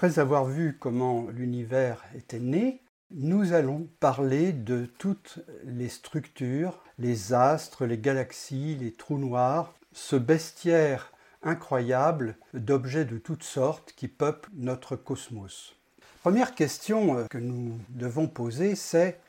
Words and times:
après 0.00 0.18
avoir 0.18 0.46
vu 0.46 0.78
comment 0.80 1.26
l'univers 1.28 2.02
était 2.16 2.38
né, 2.38 2.80
nous 3.10 3.52
allons 3.52 3.86
parler 4.00 4.50
de 4.54 4.86
toutes 4.96 5.40
les 5.66 5.90
structures, 5.90 6.82
les 6.98 7.34
astres, 7.34 7.84
les 7.84 7.98
galaxies, 7.98 8.78
les 8.80 8.92
trous 8.92 9.18
noirs, 9.18 9.74
ce 9.92 10.16
bestiaire 10.16 11.12
incroyable 11.42 12.36
d'objets 12.54 13.04
de 13.04 13.18
toutes 13.18 13.42
sortes 13.42 13.92
qui 13.94 14.08
peuplent 14.08 14.48
notre 14.54 14.96
cosmos. 14.96 15.76
Première 16.22 16.54
question 16.54 17.18
euh, 17.18 17.26
que 17.26 17.36
nous 17.36 17.78
devons 17.90 18.26
poser, 18.26 18.76
c'est 18.76 19.20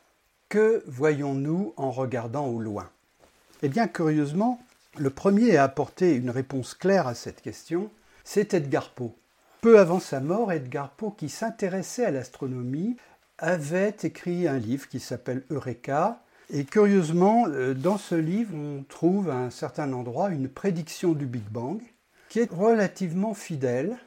que 0.48 0.86
voyons-nous 0.88 1.74
en 1.76 1.92
regardant 1.92 2.48
au 2.48 2.62
loin? 2.62 2.90
Eh 3.62 3.68
bien, 3.68 3.90
curieusement, 3.90 4.58
le 4.98 5.10
premier 5.10 5.58
à 5.58 5.66
apporter 5.66 6.16
une 6.16 6.30
réponse 6.30 6.76
claire 6.76 7.08
à 7.08 7.14
cette 7.14 7.42
question, 7.42 7.92
c'est 8.24 8.54
Edgar 8.54 8.92
Poe. 8.92 9.12
Peu 9.62 9.78
avant 9.78 10.00
sa 10.00 10.20
mort, 10.20 10.52
Edgar 10.52 10.90
Poe, 10.90 11.12
qui 11.16 11.30
s'intéressait 11.30 12.04
à 12.04 12.10
l'astronomie, 12.10 12.98
avait 13.38 13.96
écrit 14.02 14.48
un 14.48 14.58
livre 14.58 14.88
qui 14.88 15.00
s'appelle 15.00 15.44
Eureka. 15.52 16.24
Et 16.50 16.66
curieusement, 16.66 17.46
euh, 17.48 17.76
dans 17.76 18.00
ce 18.00 18.16
livre, 18.16 18.56
on 18.56 18.84
trouve 18.90 19.30
à 19.30 19.36
un 19.36 19.52
certain 19.52 19.94
endroit 19.94 20.32
une 20.32 20.50
prédiction 20.50 21.14
du 21.14 21.28
Big 21.28 21.48
Bang 21.52 21.80
qui 22.28 22.40
est 22.40 22.52
relativement 22.52 23.36
fidèle, 23.36 23.98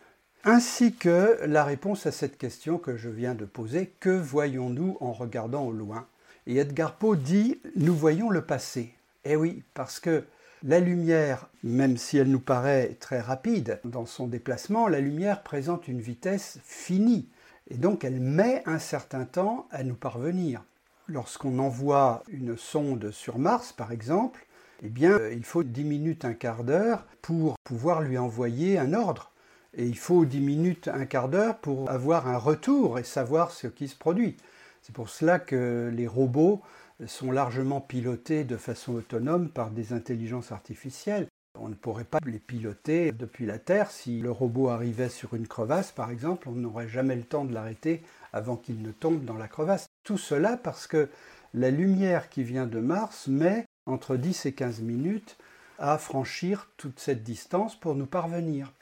ainsi 0.42 0.92
que 0.92 1.38
la 1.46 1.62
réponse 1.62 2.04
à 2.06 2.10
cette 2.10 2.36
question 2.36 2.76
que 2.76 2.96
je 2.96 3.08
viens 3.08 3.36
de 3.36 3.44
poser, 3.44 3.94
que 4.00 4.10
voyons-nous 4.10 4.96
en 4.98 5.12
regardant 5.12 5.66
au 5.66 5.72
loin? 5.72 6.08
Et 6.48 6.56
Edgar 6.56 6.96
Poe 6.96 7.14
dit, 7.14 7.60
nous 7.76 7.94
voyons 7.94 8.28
le 8.28 8.42
passé. 8.42 8.92
Eh 9.24 9.36
oui, 9.36 9.62
parce 9.72 10.00
que 10.00 10.24
la 10.64 10.80
lumière, 10.80 11.48
même 11.62 11.98
si 11.98 12.16
elle 12.16 12.30
nous 12.30 12.40
paraît 12.40 12.96
très 12.98 13.20
rapide 13.20 13.80
dans 13.84 14.06
son 14.06 14.26
déplacement, 14.26 14.88
la 14.88 15.00
lumière 15.00 15.42
présente 15.42 15.88
une 15.88 16.00
vitesse 16.00 16.58
finie. 16.64 17.28
Et 17.70 17.76
donc 17.76 18.02
elle 18.02 18.18
met 18.18 18.62
un 18.64 18.78
certain 18.78 19.26
temps 19.26 19.68
à 19.70 19.84
nous 19.84 19.94
parvenir. 19.94 20.64
Lorsqu'on 21.06 21.58
envoie 21.58 22.22
une 22.28 22.56
sonde 22.56 23.10
sur 23.10 23.38
Mars, 23.38 23.74
par 23.74 23.92
exemple, 23.92 24.46
eh 24.82 24.88
bien, 24.88 25.18
il 25.30 25.44
faut 25.44 25.62
10 25.62 25.84
minutes, 25.84 26.24
un 26.24 26.32
quart 26.32 26.64
d'heure 26.64 27.04
pour 27.20 27.58
pouvoir 27.62 28.00
lui 28.00 28.16
envoyer 28.16 28.78
un 28.78 28.94
ordre. 28.94 29.32
Et 29.74 29.86
il 29.86 29.98
faut 29.98 30.24
10 30.24 30.40
minutes, 30.40 30.88
un 30.88 31.04
quart 31.04 31.28
d'heure 31.28 31.58
pour 31.58 31.90
avoir 31.90 32.26
un 32.26 32.38
retour 32.38 32.98
et 32.98 33.04
savoir 33.04 33.50
ce 33.50 33.66
qui 33.66 33.86
se 33.86 33.96
produit. 33.96 34.36
C'est 34.80 34.94
pour 34.94 35.10
cela 35.10 35.38
que 35.38 35.90
les 35.94 36.06
robots 36.06 36.62
sont 37.06 37.30
largement 37.30 37.80
pilotés 37.80 38.44
de 38.44 38.56
façon 38.56 38.94
autonome 38.94 39.48
par 39.48 39.70
des 39.70 39.92
intelligences 39.92 40.52
artificielles. 40.52 41.26
On 41.58 41.68
ne 41.68 41.74
pourrait 41.74 42.04
pas 42.04 42.18
les 42.26 42.40
piloter 42.40 43.12
depuis 43.12 43.46
la 43.46 43.58
Terre. 43.58 43.90
Si 43.90 44.20
le 44.20 44.30
robot 44.30 44.70
arrivait 44.70 45.08
sur 45.08 45.34
une 45.34 45.46
crevasse, 45.46 45.92
par 45.92 46.10
exemple, 46.10 46.48
on 46.48 46.52
n'aurait 46.52 46.88
jamais 46.88 47.14
le 47.14 47.22
temps 47.22 47.44
de 47.44 47.54
l'arrêter 47.54 48.02
avant 48.32 48.56
qu'il 48.56 48.82
ne 48.82 48.90
tombe 48.90 49.24
dans 49.24 49.36
la 49.36 49.46
crevasse. 49.46 49.86
Tout 50.02 50.18
cela 50.18 50.56
parce 50.56 50.86
que 50.86 51.08
la 51.54 51.70
lumière 51.70 52.28
qui 52.28 52.42
vient 52.42 52.66
de 52.66 52.80
Mars 52.80 53.28
met 53.28 53.66
entre 53.86 54.16
10 54.16 54.46
et 54.46 54.52
15 54.52 54.80
minutes 54.80 55.36
à 55.78 55.98
franchir 55.98 56.68
toute 56.76 56.98
cette 56.98 57.22
distance 57.22 57.78
pour 57.78 57.94
nous 57.94 58.06
parvenir. 58.06 58.72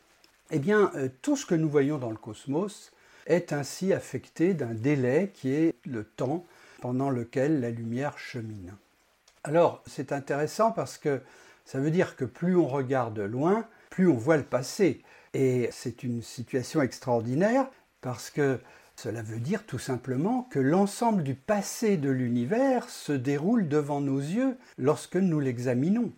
Eh 0.50 0.58
bien, 0.58 0.90
euh, 0.94 1.08
tout 1.20 1.36
ce 1.36 1.46
que 1.46 1.54
nous 1.54 1.68
voyons 1.68 1.98
dans 1.98 2.10
le 2.10 2.16
cosmos 2.16 2.92
est 3.26 3.52
ainsi 3.52 3.92
affecté 3.92 4.54
d'un 4.54 4.74
délai 4.74 5.30
qui 5.34 5.52
est 5.52 5.74
le 5.84 6.04
temps 6.04 6.44
pendant 6.82 7.10
lequel 7.10 7.60
la 7.60 7.70
lumière 7.70 8.18
chemine. 8.18 8.74
Alors, 9.44 9.82
c'est 9.86 10.10
intéressant 10.10 10.72
parce 10.72 10.98
que 10.98 11.22
ça 11.64 11.78
veut 11.78 11.92
dire 11.92 12.16
que 12.16 12.24
plus 12.24 12.56
on 12.56 12.66
regarde 12.66 13.20
loin, 13.20 13.66
plus 13.88 14.08
on 14.08 14.16
voit 14.16 14.36
le 14.36 14.42
passé. 14.42 15.00
Et 15.32 15.68
c'est 15.70 16.02
une 16.02 16.22
situation 16.22 16.82
extraordinaire 16.82 17.70
parce 18.00 18.30
que 18.30 18.58
cela 18.96 19.22
veut 19.22 19.38
dire 19.38 19.64
tout 19.64 19.78
simplement 19.78 20.42
que 20.50 20.58
l'ensemble 20.58 21.22
du 21.22 21.34
passé 21.34 21.96
de 21.96 22.10
l'univers 22.10 22.90
se 22.90 23.12
déroule 23.12 23.68
devant 23.68 24.00
nos 24.00 24.18
yeux 24.18 24.56
lorsque 24.76 25.16
nous 25.16 25.38
l'examinons. 25.38 26.12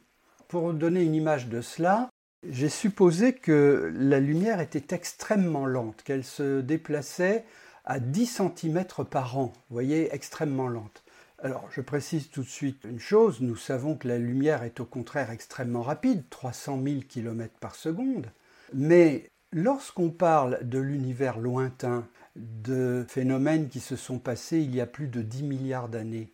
Pour 0.48 0.72
donner 0.72 1.02
une 1.02 1.14
image 1.14 1.48
de 1.48 1.60
cela, 1.60 2.08
j'ai 2.48 2.70
supposé 2.70 3.34
que 3.34 3.92
la 3.94 4.18
lumière 4.18 4.60
était 4.60 4.94
extrêmement 4.94 5.66
lente, 5.66 6.02
qu'elle 6.04 6.24
se 6.24 6.62
déplaçait 6.62 7.44
à 7.84 8.00
10 8.00 8.26
cm 8.56 8.84
par 9.10 9.38
an, 9.38 9.52
vous 9.68 9.74
voyez, 9.74 10.14
extrêmement 10.14 10.68
lente. 10.68 11.04
Alors, 11.38 11.68
je 11.70 11.80
précise 11.80 12.30
tout 12.30 12.42
de 12.42 12.48
suite 12.48 12.84
une 12.84 13.00
chose, 13.00 13.40
nous 13.40 13.56
savons 13.56 13.96
que 13.96 14.08
la 14.08 14.18
lumière 14.18 14.62
est 14.62 14.80
au 14.80 14.86
contraire 14.86 15.30
extrêmement 15.30 15.82
rapide, 15.82 16.24
300 16.30 16.80
000 16.82 17.00
km 17.08 17.52
par 17.60 17.74
seconde, 17.74 18.26
mais 18.72 19.30
lorsqu'on 19.52 20.10
parle 20.10 20.60
de 20.62 20.78
l'univers 20.78 21.38
lointain, 21.38 22.06
de 22.36 23.04
phénomènes 23.08 23.68
qui 23.68 23.80
se 23.80 23.96
sont 23.96 24.18
passés 24.18 24.58
il 24.58 24.74
y 24.74 24.80
a 24.80 24.86
plus 24.86 25.08
de 25.08 25.22
10 25.22 25.42
milliards 25.42 25.88
d'années, 25.88 26.32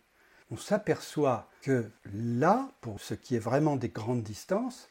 on 0.49 0.57
s'aperçoit 0.57 1.49
que 1.61 1.89
là, 2.13 2.69
pour 2.81 2.99
ce 2.99 3.13
qui 3.13 3.35
est 3.35 3.39
vraiment 3.39 3.75
des 3.75 3.89
grandes 3.89 4.23
distances, 4.23 4.89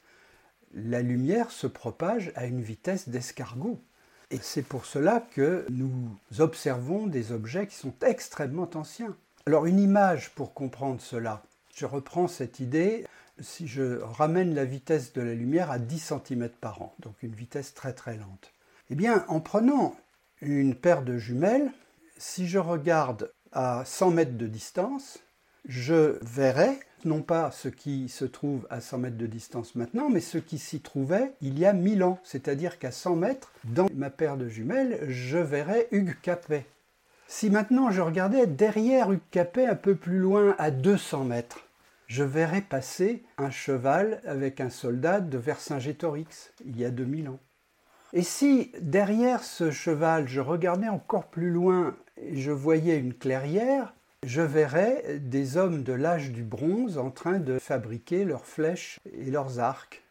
la 0.72 1.02
lumière 1.02 1.50
se 1.50 1.66
propage 1.66 2.32
à 2.34 2.46
une 2.46 2.62
vitesse 2.62 3.08
d'escargot. 3.08 3.82
Et 4.30 4.38
c'est 4.40 4.62
pour 4.62 4.86
cela 4.86 5.26
que 5.34 5.66
nous 5.70 6.16
observons 6.38 7.06
des 7.06 7.32
objets 7.32 7.66
qui 7.66 7.76
sont 7.76 7.94
extrêmement 8.06 8.70
anciens. 8.74 9.16
Alors 9.46 9.66
une 9.66 9.80
image 9.80 10.30
pour 10.30 10.54
comprendre 10.54 11.00
cela. 11.00 11.42
Je 11.74 11.86
reprends 11.86 12.28
cette 12.28 12.60
idée 12.60 13.06
si 13.40 13.66
je 13.66 14.00
ramène 14.00 14.54
la 14.54 14.64
vitesse 14.64 15.12
de 15.12 15.22
la 15.22 15.34
lumière 15.34 15.70
à 15.70 15.78
10 15.78 16.12
cm 16.26 16.48
par 16.60 16.82
an, 16.82 16.94
donc 17.00 17.14
une 17.22 17.34
vitesse 17.34 17.74
très 17.74 17.92
très 17.92 18.16
lente. 18.16 18.52
Eh 18.90 18.94
bien, 18.94 19.24
en 19.28 19.40
prenant 19.40 19.96
une 20.40 20.74
paire 20.74 21.02
de 21.02 21.16
jumelles, 21.16 21.72
si 22.18 22.46
je 22.48 22.58
regarde 22.58 23.32
à 23.52 23.82
100 23.84 24.10
mètres 24.10 24.36
de 24.36 24.46
distance, 24.46 25.18
je 25.66 26.18
verrai 26.22 26.78
non 27.04 27.22
pas 27.22 27.50
ce 27.50 27.68
qui 27.68 28.08
se 28.08 28.24
trouve 28.24 28.66
à 28.70 28.80
100 28.80 28.98
mètres 28.98 29.16
de 29.16 29.26
distance 29.26 29.74
maintenant, 29.74 30.10
mais 30.10 30.20
ce 30.20 30.38
qui 30.38 30.58
s'y 30.58 30.80
trouvait 30.80 31.32
il 31.40 31.58
y 31.58 31.64
a 31.64 31.72
1000 31.72 32.02
ans. 32.02 32.18
C'est-à-dire 32.24 32.78
qu'à 32.78 32.90
100 32.90 33.16
mètres, 33.16 33.52
dans 33.64 33.86
ma 33.94 34.10
paire 34.10 34.36
de 34.36 34.48
jumelles, 34.48 35.00
je 35.08 35.38
verrai 35.38 35.88
Hugues 35.92 36.16
Capet. 36.22 36.66
Si 37.26 37.48
maintenant 37.48 37.90
je 37.90 38.00
regardais 38.00 38.46
derrière 38.46 39.12
Hugues 39.12 39.20
Capet 39.30 39.66
un 39.66 39.76
peu 39.76 39.94
plus 39.94 40.18
loin 40.18 40.54
à 40.58 40.70
200 40.70 41.24
mètres, 41.24 41.60
je 42.06 42.24
verrais 42.24 42.62
passer 42.62 43.22
un 43.38 43.50
cheval 43.50 44.20
avec 44.26 44.60
un 44.60 44.70
soldat 44.70 45.20
de 45.20 45.38
Vercingétorix 45.38 46.52
il 46.64 46.78
y 46.78 46.84
a 46.84 46.90
2000 46.90 47.28
ans. 47.28 47.38
Et 48.12 48.22
si 48.22 48.72
derrière 48.80 49.44
ce 49.44 49.70
cheval 49.70 50.26
je 50.26 50.40
regardais 50.40 50.88
encore 50.88 51.28
plus 51.28 51.50
loin 51.50 51.96
et 52.16 52.36
je 52.36 52.50
voyais 52.50 52.98
une 52.98 53.14
clairière, 53.14 53.94
je 54.26 54.42
verrais 54.42 55.18
des 55.18 55.56
hommes 55.56 55.82
de 55.82 55.92
l'âge 55.92 56.30
du 56.30 56.42
bronze 56.42 56.98
en 56.98 57.10
train 57.10 57.38
de 57.38 57.58
fabriquer 57.58 58.24
leurs 58.24 58.44
flèches 58.44 59.00
et 59.12 59.30
leurs 59.30 59.58
arcs. 59.58 60.02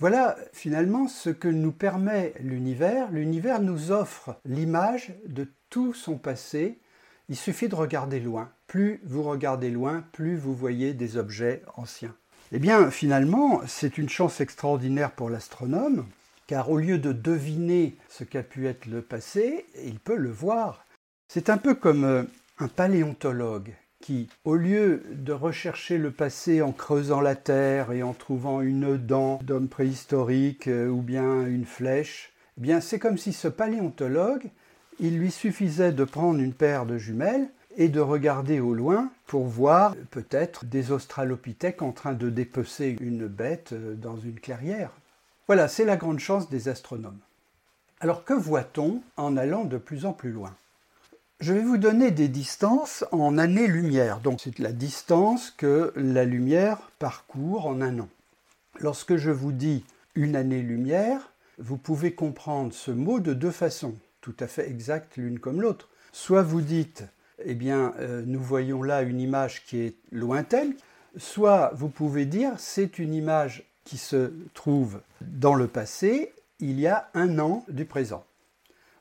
Voilà 0.00 0.36
finalement 0.52 1.06
ce 1.06 1.30
que 1.30 1.48
nous 1.48 1.70
permet 1.70 2.34
l'univers. 2.40 3.10
L'univers 3.12 3.60
nous 3.60 3.92
offre 3.92 4.36
l'image 4.44 5.14
de 5.26 5.48
tout 5.70 5.94
son 5.94 6.18
passé, 6.18 6.78
il 7.28 7.36
suffit 7.36 7.68
de 7.68 7.76
regarder 7.76 8.20
loin. 8.20 8.50
Plus 8.66 9.00
vous 9.04 9.22
regardez 9.22 9.70
loin, 9.70 10.04
plus 10.12 10.36
vous 10.36 10.54
voyez 10.54 10.92
des 10.92 11.16
objets 11.16 11.62
anciens. 11.76 12.14
Eh 12.52 12.58
bien, 12.58 12.90
finalement, 12.90 13.62
c'est 13.66 13.98
une 13.98 14.08
chance 14.08 14.40
extraordinaire 14.40 15.12
pour 15.12 15.30
l'astronome, 15.30 16.06
car 16.46 16.70
au 16.70 16.78
lieu 16.78 16.98
de 16.98 17.12
deviner 17.12 17.96
ce 18.08 18.24
qu'a 18.24 18.42
pu 18.42 18.66
être 18.66 18.86
le 18.86 19.00
passé, 19.00 19.64
il 19.84 19.98
peut 20.00 20.16
le 20.16 20.30
voir. 20.30 20.84
C'est 21.28 21.48
un 21.48 21.56
peu 21.56 21.74
comme 21.74 22.04
euh, 22.04 22.24
un 22.58 22.68
paléontologue 22.68 23.74
qui, 24.00 24.28
au 24.44 24.54
lieu 24.54 25.02
de 25.10 25.32
rechercher 25.32 25.98
le 25.98 26.10
passé 26.10 26.62
en 26.62 26.72
creusant 26.72 27.20
la 27.20 27.34
terre 27.34 27.90
et 27.90 28.02
en 28.02 28.12
trouvant 28.12 28.60
une 28.60 28.96
dent 28.96 29.40
d'homme 29.42 29.68
préhistorique 29.68 30.68
euh, 30.68 30.88
ou 30.88 31.00
bien 31.00 31.46
une 31.46 31.64
flèche, 31.64 32.32
eh 32.58 32.60
bien 32.60 32.80
c'est 32.80 32.98
comme 32.98 33.18
si 33.18 33.32
ce 33.32 33.48
paléontologue 33.48 34.50
il 35.00 35.18
lui 35.18 35.30
suffisait 35.30 35.92
de 35.92 36.04
prendre 36.04 36.38
une 36.38 36.52
paire 36.52 36.86
de 36.86 36.98
jumelles 36.98 37.48
et 37.76 37.88
de 37.88 37.98
regarder 37.98 38.60
au 38.60 38.74
loin 38.74 39.10
pour 39.26 39.46
voir 39.46 39.96
peut-être 40.12 40.64
des 40.64 40.92
australopithèques 40.92 41.82
en 41.82 41.90
train 41.90 42.12
de 42.12 42.30
dépecer 42.30 42.96
une 43.00 43.26
bête 43.26 43.72
euh, 43.72 43.94
dans 43.94 44.16
une 44.16 44.38
clairière. 44.38 44.90
Voilà, 45.48 45.66
c'est 45.66 45.84
la 45.84 45.96
grande 45.96 46.20
chance 46.20 46.48
des 46.48 46.68
astronomes. 46.68 47.18
Alors 48.00 48.24
que 48.24 48.34
voit-on 48.34 49.02
en 49.16 49.36
allant 49.36 49.64
de 49.64 49.78
plus 49.78 50.06
en 50.06 50.12
plus 50.12 50.30
loin? 50.30 50.54
Je 51.44 51.52
vais 51.52 51.60
vous 51.60 51.76
donner 51.76 52.10
des 52.10 52.28
distances 52.28 53.04
en 53.12 53.36
années-lumière. 53.36 54.20
Donc 54.20 54.40
c'est 54.40 54.58
la 54.58 54.72
distance 54.72 55.50
que 55.50 55.92
la 55.94 56.24
lumière 56.24 56.90
parcourt 56.98 57.66
en 57.66 57.82
un 57.82 57.98
an. 57.98 58.08
Lorsque 58.80 59.16
je 59.16 59.30
vous 59.30 59.52
dis 59.52 59.84
une 60.14 60.36
année-lumière, 60.36 61.34
vous 61.58 61.76
pouvez 61.76 62.14
comprendre 62.14 62.72
ce 62.72 62.90
mot 62.90 63.20
de 63.20 63.34
deux 63.34 63.50
façons 63.50 63.94
tout 64.22 64.34
à 64.40 64.46
fait 64.46 64.70
exactes 64.70 65.18
l'une 65.18 65.38
comme 65.38 65.60
l'autre. 65.60 65.90
Soit 66.12 66.40
vous 66.40 66.62
dites, 66.62 67.04
eh 67.44 67.54
bien, 67.54 67.92
euh, 67.98 68.22
nous 68.24 68.40
voyons 68.40 68.82
là 68.82 69.02
une 69.02 69.20
image 69.20 69.66
qui 69.66 69.80
est 69.80 69.96
lointaine, 70.12 70.72
soit 71.18 71.72
vous 71.74 71.90
pouvez 71.90 72.24
dire, 72.24 72.52
c'est 72.56 72.98
une 72.98 73.12
image 73.12 73.64
qui 73.84 73.98
se 73.98 74.32
trouve 74.54 75.02
dans 75.20 75.54
le 75.54 75.66
passé 75.68 76.32
il 76.58 76.80
y 76.80 76.86
a 76.86 77.10
un 77.12 77.38
an 77.38 77.66
du 77.68 77.84
présent. 77.84 78.24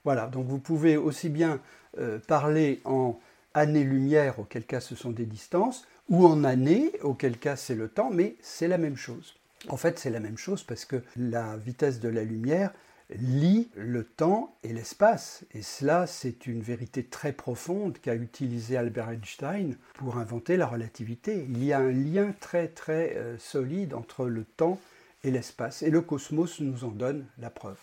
Voilà, 0.04 0.28
donc 0.28 0.48
vous 0.48 0.60
pouvez 0.60 0.98
aussi 0.98 1.30
bien 1.30 1.60
euh, 1.98 2.20
parler 2.20 2.82
en 2.86 3.20
années-lumière, 3.54 4.40
auquel 4.40 4.66
cas 4.66 4.80
ce 4.80 4.96
sont 4.96 5.12
des 5.12 5.26
distances, 5.26 5.88
ou 6.10 6.26
en 6.26 6.44
années, 6.44 6.92
auquel 7.02 7.38
cas 7.38 7.56
c'est 7.56 7.76
le 7.76 7.88
temps, 7.88 8.10
mais 8.12 8.36
c'est 8.42 8.68
la 8.68 8.78
même 8.78 8.98
chose. 8.98 9.36
En 9.70 9.78
fait, 9.78 10.00
c'est 10.00 10.10
la 10.10 10.20
même 10.20 10.38
chose 10.38 10.64
parce 10.64 10.86
que 10.86 11.02
la 11.16 11.56
vitesse 11.56 12.00
de 12.00 12.10
la 12.10 12.24
lumière 12.24 12.74
lie 13.12 13.70
le 13.76 14.04
temps 14.04 14.56
et 14.64 14.74
l'espace. 14.74 15.46
Et 15.54 15.62
cela, 15.62 16.08
c'est 16.08 16.48
une 16.48 16.62
vérité 16.62 17.04
très 17.04 17.32
profonde 17.32 17.98
qu'a 18.02 18.16
utilisé 18.16 18.76
Albert 18.76 19.10
Einstein 19.10 19.78
pour 19.96 20.18
inventer 20.18 20.58
la 20.58 20.68
relativité. 20.68 21.46
Il 21.50 21.64
y 21.64 21.74
a 21.74 21.80
un 21.80 21.92
lien 21.92 22.34
très 22.40 22.68
très 22.68 23.16
euh, 23.16 23.38
solide 23.38 23.94
entre 23.94 24.26
le 24.26 24.44
temps 24.44 24.80
et 25.24 25.32
l'espace. 25.32 25.82
Et 25.84 25.90
le 25.90 26.02
cosmos 26.02 26.60
nous 26.60 26.84
en 26.84 26.92
donne 26.92 27.26
la 27.38 27.50
preuve. 27.50 27.80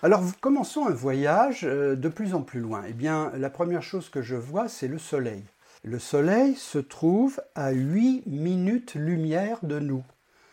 Alors 0.00 0.22
commençons 0.40 0.86
un 0.86 0.92
voyage 0.92 1.62
euh, 1.64 1.96
de 1.96 2.08
plus 2.08 2.34
en 2.34 2.42
plus 2.42 2.60
loin. 2.60 2.84
Eh 2.88 2.92
bien, 2.92 3.32
la 3.36 3.50
première 3.50 3.82
chose 3.82 4.08
que 4.08 4.22
je 4.22 4.36
vois, 4.36 4.68
c'est 4.68 4.86
le 4.86 4.98
Soleil. 4.98 5.42
Le 5.82 5.98
Soleil 5.98 6.54
se 6.54 6.78
trouve 6.78 7.40
à 7.56 7.72
8 7.72 8.22
minutes 8.26 8.94
lumière 8.94 9.58
de 9.62 9.80
nous. 9.80 10.04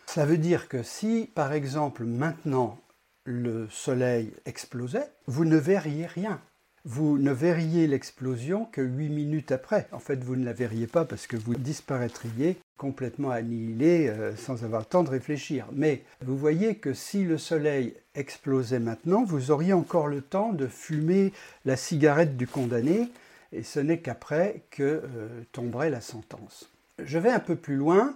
Ça 0.06 0.26
veut 0.26 0.38
dire 0.38 0.68
que 0.68 0.82
si, 0.82 1.30
par 1.32 1.52
exemple, 1.52 2.04
maintenant, 2.04 2.78
le 3.22 3.68
Soleil 3.70 4.32
explosait, 4.46 5.10
vous 5.26 5.44
ne 5.44 5.56
verriez 5.56 6.06
rien. 6.06 6.40
Vous 6.84 7.16
ne 7.16 7.30
verriez 7.30 7.86
l'explosion 7.86 8.64
que 8.64 8.80
8 8.80 9.08
minutes 9.10 9.52
après. 9.52 9.86
En 9.92 10.00
fait, 10.00 10.24
vous 10.24 10.34
ne 10.34 10.44
la 10.44 10.52
verriez 10.54 10.88
pas 10.88 11.04
parce 11.04 11.28
que 11.28 11.36
vous 11.36 11.54
disparaîtriez 11.54 12.58
complètement 12.76 13.30
annihilé 13.30 14.08
euh, 14.08 14.36
sans 14.36 14.64
avoir 14.64 14.82
le 14.82 14.86
temps 14.86 15.02
de 15.02 15.10
réfléchir. 15.10 15.66
Mais 15.72 16.02
vous 16.24 16.36
voyez 16.36 16.76
que 16.76 16.92
si 16.92 17.24
le 17.24 17.38
Soleil 17.38 17.94
explosait 18.14 18.78
maintenant, 18.78 19.24
vous 19.24 19.50
auriez 19.50 19.72
encore 19.72 20.08
le 20.08 20.20
temps 20.20 20.52
de 20.52 20.66
fumer 20.66 21.32
la 21.64 21.76
cigarette 21.76 22.36
du 22.36 22.46
condamné 22.46 23.08
et 23.52 23.62
ce 23.62 23.80
n'est 23.80 24.00
qu'après 24.00 24.62
que 24.70 24.82
euh, 24.82 25.28
tomberait 25.52 25.90
la 25.90 26.00
sentence. 26.00 26.70
Je 27.02 27.18
vais 27.18 27.30
un 27.30 27.40
peu 27.40 27.56
plus 27.56 27.76
loin. 27.76 28.14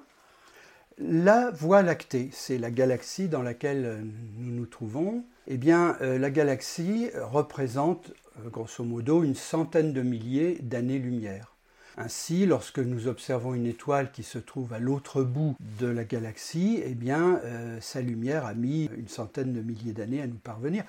La 0.98 1.50
Voie 1.50 1.82
lactée, 1.82 2.28
c'est 2.32 2.58
la 2.58 2.70
galaxie 2.70 3.28
dans 3.28 3.42
laquelle 3.42 3.84
euh, 3.86 4.00
nous 4.36 4.52
nous 4.52 4.66
trouvons. 4.66 5.24
Eh 5.46 5.56
bien, 5.56 5.96
la 6.00 6.30
galaxie 6.30 7.10
représente, 7.16 8.12
grosso 8.52 8.84
modo, 8.84 9.24
une 9.24 9.34
centaine 9.34 9.92
de 9.92 10.00
milliers 10.00 10.58
d'années-lumière. 10.62 11.56
Ainsi, 11.96 12.46
lorsque 12.46 12.78
nous 12.78 13.08
observons 13.08 13.54
une 13.54 13.66
étoile 13.66 14.10
qui 14.12 14.22
se 14.22 14.38
trouve 14.38 14.72
à 14.72 14.78
l'autre 14.78 15.22
bout 15.22 15.56
de 15.78 15.86
la 15.86 16.04
galaxie, 16.04 16.80
eh 16.84 16.94
bien, 16.94 17.40
sa 17.80 18.00
lumière 18.00 18.46
a 18.46 18.54
mis 18.54 18.88
une 18.96 19.08
centaine 19.08 19.52
de 19.52 19.60
milliers 19.60 19.92
d'années 19.92 20.22
à 20.22 20.26
nous 20.26 20.36
parvenir. 20.36 20.84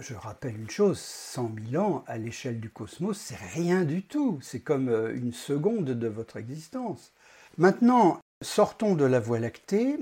Je 0.00 0.14
rappelle 0.14 0.56
une 0.56 0.70
chose, 0.70 0.98
100 0.98 1.52
000 1.70 1.82
ans 1.82 2.04
à 2.06 2.18
l'échelle 2.18 2.60
du 2.60 2.68
cosmos, 2.68 3.18
c'est 3.18 3.38
rien 3.54 3.84
du 3.84 4.02
tout. 4.02 4.38
C'est 4.42 4.60
comme 4.60 4.88
euh, 4.88 5.14
une 5.14 5.32
seconde 5.32 5.86
de 5.86 6.08
votre 6.08 6.36
existence. 6.36 7.12
Maintenant, 7.56 8.18
sortons 8.42 8.94
de 8.94 9.04
la 9.04 9.20
Voie 9.20 9.38
lactée. 9.38 9.96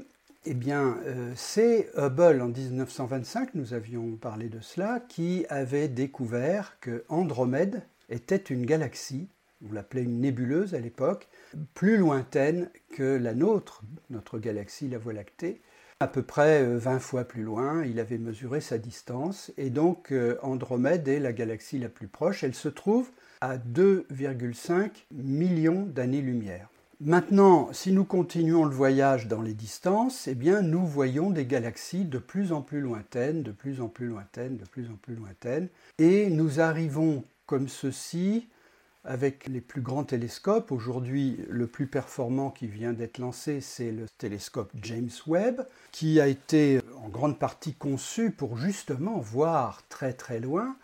Eh 0.46 0.56
euh, 0.68 1.32
c'est 1.36 1.88
Hubble 1.96 2.42
en 2.42 2.48
1925, 2.48 3.54
nous 3.54 3.72
avions 3.72 4.16
parlé 4.16 4.48
de 4.48 4.60
cela, 4.60 5.00
qui 5.08 5.46
avait 5.48 5.88
découvert 5.88 6.76
que 6.80 7.04
Andromède 7.08 7.82
était 8.10 8.36
une 8.36 8.66
galaxie, 8.66 9.28
on 9.69 9.72
l'appelait 9.72 10.02
une 10.02 10.20
nébuleuse 10.20 10.75
à 10.75 10.81
l'époque, 10.81 11.28
plus 11.75 11.96
lointaine 11.96 12.70
que 12.94 13.16
la 13.16 13.34
nôtre, 13.34 13.82
notre 14.11 14.38
galaxie, 14.38 14.88
la 14.88 14.99
Voie 14.99 15.12
lactée, 15.12 15.61
à 16.00 16.08
peu 16.08 16.22
près 16.22 16.64
20 16.64 16.96
euh, 16.96 16.99
fois 16.99 17.25
plus 17.25 17.43
loin, 17.43 17.84
il 17.84 18.00
avait 18.00 18.19
mesuré 18.19 18.61
sa 18.61 18.78
distance, 18.78 19.52
et 19.56 19.70
donc 19.70 20.12
euh, 20.12 20.37
Andromède 20.43 21.06
est 21.08 21.20
la 21.20 21.32
galaxie 21.32 21.78
la 21.78 21.88
plus 21.88 22.08
proche, 22.08 22.44
elle 22.44 22.55
se 22.55 22.69
trouve 22.69 23.11
à 23.40 23.56
2,5 23.56 24.90
millions 25.12 25.87
d'années-lumière. 25.87 26.69
Maintenant, 27.00 27.72
si 27.72 27.93
nous 27.93 28.05
continuons 28.05 28.64
le 28.64 28.75
voyage 28.75 29.28
dans 29.28 29.43
les 29.43 29.55
distances, 29.55 30.28
eh 30.28 30.34
bien, 30.34 30.62
nous 30.62 30.87
voyons 30.87 31.31
des 31.31 31.44
galaxies 31.44 32.05
de 32.05 32.19
plus 32.19 32.52
en 32.52 32.62
plus 32.62 32.81
lointaines, 32.81 33.43
de 33.43 33.50
plus 33.50 33.81
en 33.81 33.88
plus 33.88 34.06
lointaines, 34.06 34.56
de 34.56 34.64
plus 34.64 34.88
en 34.90 34.96
plus 35.00 35.14
lointaines, 35.14 35.69
et 35.99 36.31
nous 36.31 36.61
arrivons 36.61 37.25
comme 37.46 37.69
ceci 37.69 38.49
avec 39.04 39.48
les 39.48 39.60
plus 39.60 39.82
grands 39.82 40.04
télescopes. 40.04 40.72
Aujourd'hui, 40.72 41.44
le 41.48 41.66
plus 41.66 41.86
performant 41.86 42.50
qui 42.50 42.66
vient 42.66 42.92
d'être 42.92 43.18
lancé, 43.18 43.60
c'est 43.60 43.92
le 43.92 44.06
télescope 44.18 44.72
James 44.82 45.10
Webb, 45.26 45.66
qui 45.92 46.20
a 46.20 46.26
été 46.26 46.80
en 47.02 47.08
grande 47.08 47.38
partie 47.38 47.74
conçu 47.74 48.30
pour 48.30 48.56
justement 48.56 49.18
voir 49.18 49.82
très 49.88 50.12
très 50.12 50.40
loin. 50.40 50.76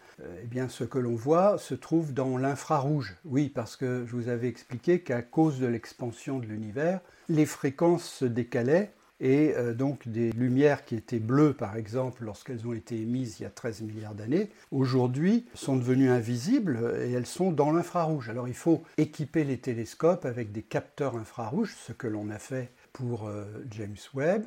Eh 0.43 0.47
bien, 0.47 0.69
ce 0.69 0.85
que 0.85 0.99
l'on 0.99 1.15
voit 1.15 1.57
se 1.57 1.75
trouve 1.75 2.13
dans 2.13 2.37
l'infrarouge. 2.37 3.17
Oui, 3.25 3.49
parce 3.49 3.77
que 3.77 4.05
je 4.07 4.15
vous 4.15 4.29
avais 4.29 4.49
expliqué 4.49 5.01
qu'à 5.01 5.23
cause 5.23 5.59
de 5.61 5.67
l'expansion 5.67 6.39
de 6.39 6.47
l'univers, 6.47 7.01
les 7.31 7.47
fréquences 7.47 8.05
se 8.05 8.27
décalaient 8.27 8.93
et 9.21 9.55
euh, 9.57 9.75
donc 9.75 10.09
des 10.09 10.33
lumières 10.33 10.85
qui 10.85 10.97
étaient 10.97 11.19
bleues 11.19 11.53
par 11.53 11.77
exemple 11.77 12.25
lorsqu'elles 12.25 12.67
ont 12.67 12.73
été 12.73 13.01
émises 13.01 13.39
il 13.39 13.45
y 13.45 13.47
a 13.47 13.51
13 13.51 13.83
milliards 13.83 14.15
d'années, 14.15 14.51
aujourd'hui 14.71 15.47
sont 15.55 15.77
devenues 15.77 16.11
invisibles 16.11 16.79
et 17.01 17.13
elles 17.13 17.27
sont 17.27 17.53
dans 17.53 17.71
l'infrarouge. 17.71 18.29
Alors 18.31 18.49
il 18.49 18.55
faut 18.55 18.83
équiper 18.97 19.45
les 19.45 19.59
télescopes 19.59 20.25
avec 20.25 20.53
des 20.53 20.63
capteurs 20.63 21.17
infrarouges, 21.17 21.75
ce 21.87 21.93
que 21.93 22.07
l'on 22.07 22.31
a 22.31 22.39
fait 22.39 22.71
pour 22.93 23.29
euh, 23.29 23.45
James 23.71 23.97
Webb, 24.15 24.45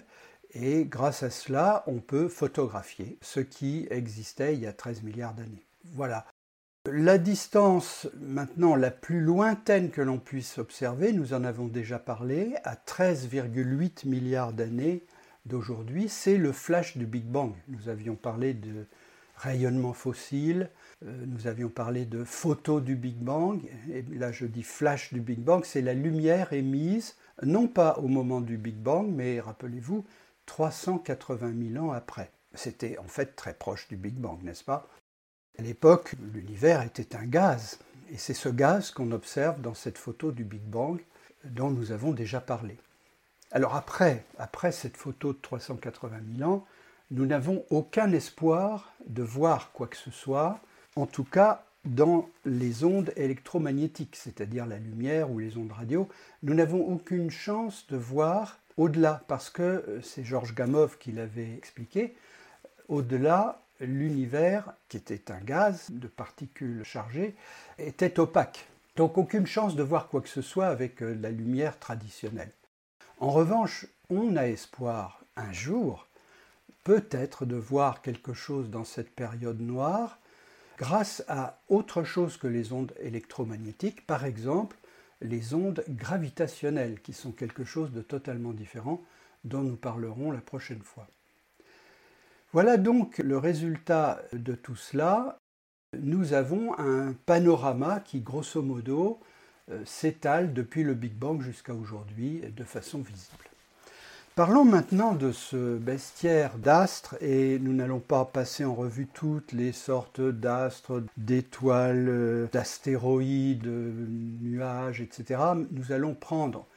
et 0.53 0.85
grâce 0.85 1.23
à 1.23 1.29
cela 1.29 1.83
on 1.87 1.99
peut 1.99 2.27
photographier 2.27 3.17
ce 3.21 3.39
qui 3.39 3.87
existait 3.89 4.55
il 4.55 4.61
y 4.61 4.67
a 4.67 4.73
13 4.73 5.03
milliards 5.03 5.33
d'années. 5.33 5.65
Voilà. 5.93 6.25
La 6.91 7.17
distance 7.17 8.09
maintenant 8.19 8.75
la 8.75 8.91
plus 8.91 9.21
lointaine 9.21 9.89
que 9.89 10.01
l'on 10.01 10.19
puisse 10.19 10.57
observer, 10.57 11.13
nous 11.13 11.33
en 11.33 11.45
avons 11.45 11.67
déjà 11.67 11.97
parlé, 11.97 12.55
à 12.65 12.75
13,8 12.75 14.05
milliards 14.05 14.51
d'années 14.51 15.01
d'aujourd'hui, 15.45 16.09
c'est 16.09 16.35
le 16.35 16.51
flash 16.51 16.97
du 16.97 17.05
Big 17.05 17.23
Bang. 17.23 17.53
Nous 17.69 17.87
avions 17.87 18.15
parlé 18.15 18.53
de 18.53 18.85
rayonnement 19.37 19.93
fossile, 19.93 20.69
euh, 21.05 21.25
nous 21.25 21.47
avions 21.47 21.69
parlé 21.69 22.05
de 22.05 22.25
photo 22.25 22.81
du 22.81 22.97
Big 22.97 23.15
Bang, 23.15 23.61
et 23.89 24.01
là 24.01 24.33
je 24.33 24.45
dis 24.45 24.63
flash 24.63 25.13
du 25.13 25.21
Big 25.21 25.39
Bang, 25.39 25.63
c'est 25.63 25.81
la 25.81 25.93
lumière 25.93 26.51
émise, 26.51 27.15
non 27.43 27.69
pas 27.69 27.97
au 27.99 28.09
moment 28.09 28.41
du 28.41 28.57
Big 28.57 28.75
Bang, 28.75 29.07
mais 29.09 29.39
rappelez-vous, 29.39 30.03
380 30.47 31.53
000 31.71 31.85
ans 31.85 31.93
après. 31.93 32.29
C'était 32.55 32.97
en 32.97 33.07
fait 33.07 33.37
très 33.37 33.53
proche 33.53 33.87
du 33.87 33.95
Big 33.95 34.15
Bang, 34.15 34.43
n'est-ce 34.43 34.65
pas? 34.65 34.89
À 35.59 35.61
l'époque, 35.61 36.15
l'univers 36.33 36.81
était 36.81 37.15
un 37.15 37.25
gaz, 37.25 37.79
et 38.11 38.17
c'est 38.17 38.33
ce 38.33 38.49
gaz 38.49 38.91
qu'on 38.91 39.11
observe 39.11 39.61
dans 39.61 39.73
cette 39.73 39.97
photo 39.97 40.31
du 40.31 40.43
Big 40.43 40.63
Bang 40.63 40.99
dont 41.43 41.69
nous 41.69 41.91
avons 41.91 42.11
déjà 42.11 42.41
parlé. 42.41 42.77
Alors 43.51 43.75
après, 43.75 44.25
après 44.39 44.71
cette 44.71 44.97
photo 44.97 45.33
de 45.33 45.37
380 45.39 46.17
000 46.37 46.49
ans, 46.49 46.65
nous 47.11 47.25
n'avons 47.25 47.63
aucun 47.69 48.11
espoir 48.11 48.93
de 49.07 49.21
voir 49.21 49.71
quoi 49.71 49.87
que 49.87 49.97
ce 49.97 50.09
soit, 50.09 50.59
en 50.95 51.05
tout 51.05 51.23
cas 51.23 51.65
dans 51.85 52.29
les 52.45 52.83
ondes 52.83 53.11
électromagnétiques, 53.17 54.15
c'est-à-dire 54.15 54.65
la 54.65 54.79
lumière 54.79 55.29
ou 55.29 55.39
les 55.39 55.57
ondes 55.57 55.71
radio. 55.71 56.07
Nous 56.41 56.53
n'avons 56.53 56.81
aucune 56.87 57.29
chance 57.29 57.85
de 57.87 57.97
voir 57.97 58.59
au-delà, 58.77 59.23
parce 59.27 59.49
que 59.49 59.61
euh, 59.61 60.01
c'est 60.01 60.23
Georges 60.23 60.55
Gamow 60.55 60.87
qui 60.99 61.11
l'avait 61.11 61.53
expliqué, 61.53 62.15
au-delà, 62.87 63.62
l'univers, 63.79 64.73
qui 64.89 64.97
était 64.97 65.31
un 65.31 65.39
gaz 65.39 65.87
de 65.89 66.07
particules 66.07 66.83
chargées, 66.83 67.35
était 67.77 68.19
opaque. 68.19 68.67
Donc 68.95 69.17
aucune 69.17 69.47
chance 69.47 69.75
de 69.75 69.83
voir 69.83 70.07
quoi 70.07 70.21
que 70.21 70.29
ce 70.29 70.41
soit 70.41 70.67
avec 70.67 71.01
euh, 71.01 71.17
la 71.19 71.31
lumière 71.31 71.79
traditionnelle. 71.79 72.51
En 73.19 73.31
revanche, 73.31 73.87
on 74.09 74.35
a 74.35 74.47
espoir 74.47 75.23
un 75.35 75.51
jour, 75.51 76.07
peut-être, 76.83 77.45
de 77.45 77.55
voir 77.55 78.01
quelque 78.01 78.33
chose 78.33 78.69
dans 78.69 78.83
cette 78.83 79.09
période 79.15 79.59
noire 79.61 80.19
grâce 80.77 81.23
à 81.27 81.59
autre 81.69 82.03
chose 82.03 82.37
que 82.37 82.47
les 82.47 82.73
ondes 82.73 82.93
électromagnétiques, 82.99 84.05
par 84.05 84.25
exemple 84.25 84.77
les 85.21 85.53
ondes 85.53 85.83
gravitationnelles, 85.87 86.99
qui 87.01 87.13
sont 87.13 87.31
quelque 87.31 87.63
chose 87.63 87.91
de 87.91 88.01
totalement 88.01 88.51
différent, 88.51 89.01
dont 89.45 89.61
nous 89.61 89.77
parlerons 89.77 90.31
la 90.31 90.41
prochaine 90.41 90.81
fois. 90.81 91.07
Voilà 92.53 92.77
donc 92.77 93.17
le 93.17 93.39
résultat 93.39 94.21
de 94.31 94.53
tout 94.53 94.75
cela. 94.75 95.39
Nous 95.99 96.33
avons 96.33 96.77
un 96.77 97.13
panorama 97.25 97.99
qui, 97.99 98.19
grosso 98.19 98.61
modo, 98.61 99.19
euh, 99.71 99.81
s'étale 99.85 100.53
depuis 100.53 100.83
le 100.83 100.93
Big 100.93 101.13
Bang 101.13 101.41
jusqu'à 101.41 101.73
aujourd'hui 101.73 102.43
de 102.55 102.63
façon 102.63 102.99
visible. 102.99 103.49
Parlons 104.35 104.65
maintenant 104.65 105.15
de 105.15 105.31
ce 105.31 105.77
bestiaire 105.77 106.59
d'astres 106.59 107.15
et 107.21 107.57
nous 107.57 107.73
n'allons 107.73 107.99
pas 107.99 108.23
passer 108.23 108.65
en 108.65 108.75
revue 108.75 109.07
toutes 109.11 109.51
les 109.51 109.71
sortes 109.71 110.21
d'astres, 110.21 111.03
d'étoiles, 111.17 112.07
euh, 112.07 112.47
d'astéroïdes, 112.53 113.65
nuages, 113.65 115.01
etc. 115.01 115.41
Nous 115.71 115.91
allons 115.91 116.13
prendre 116.13 116.67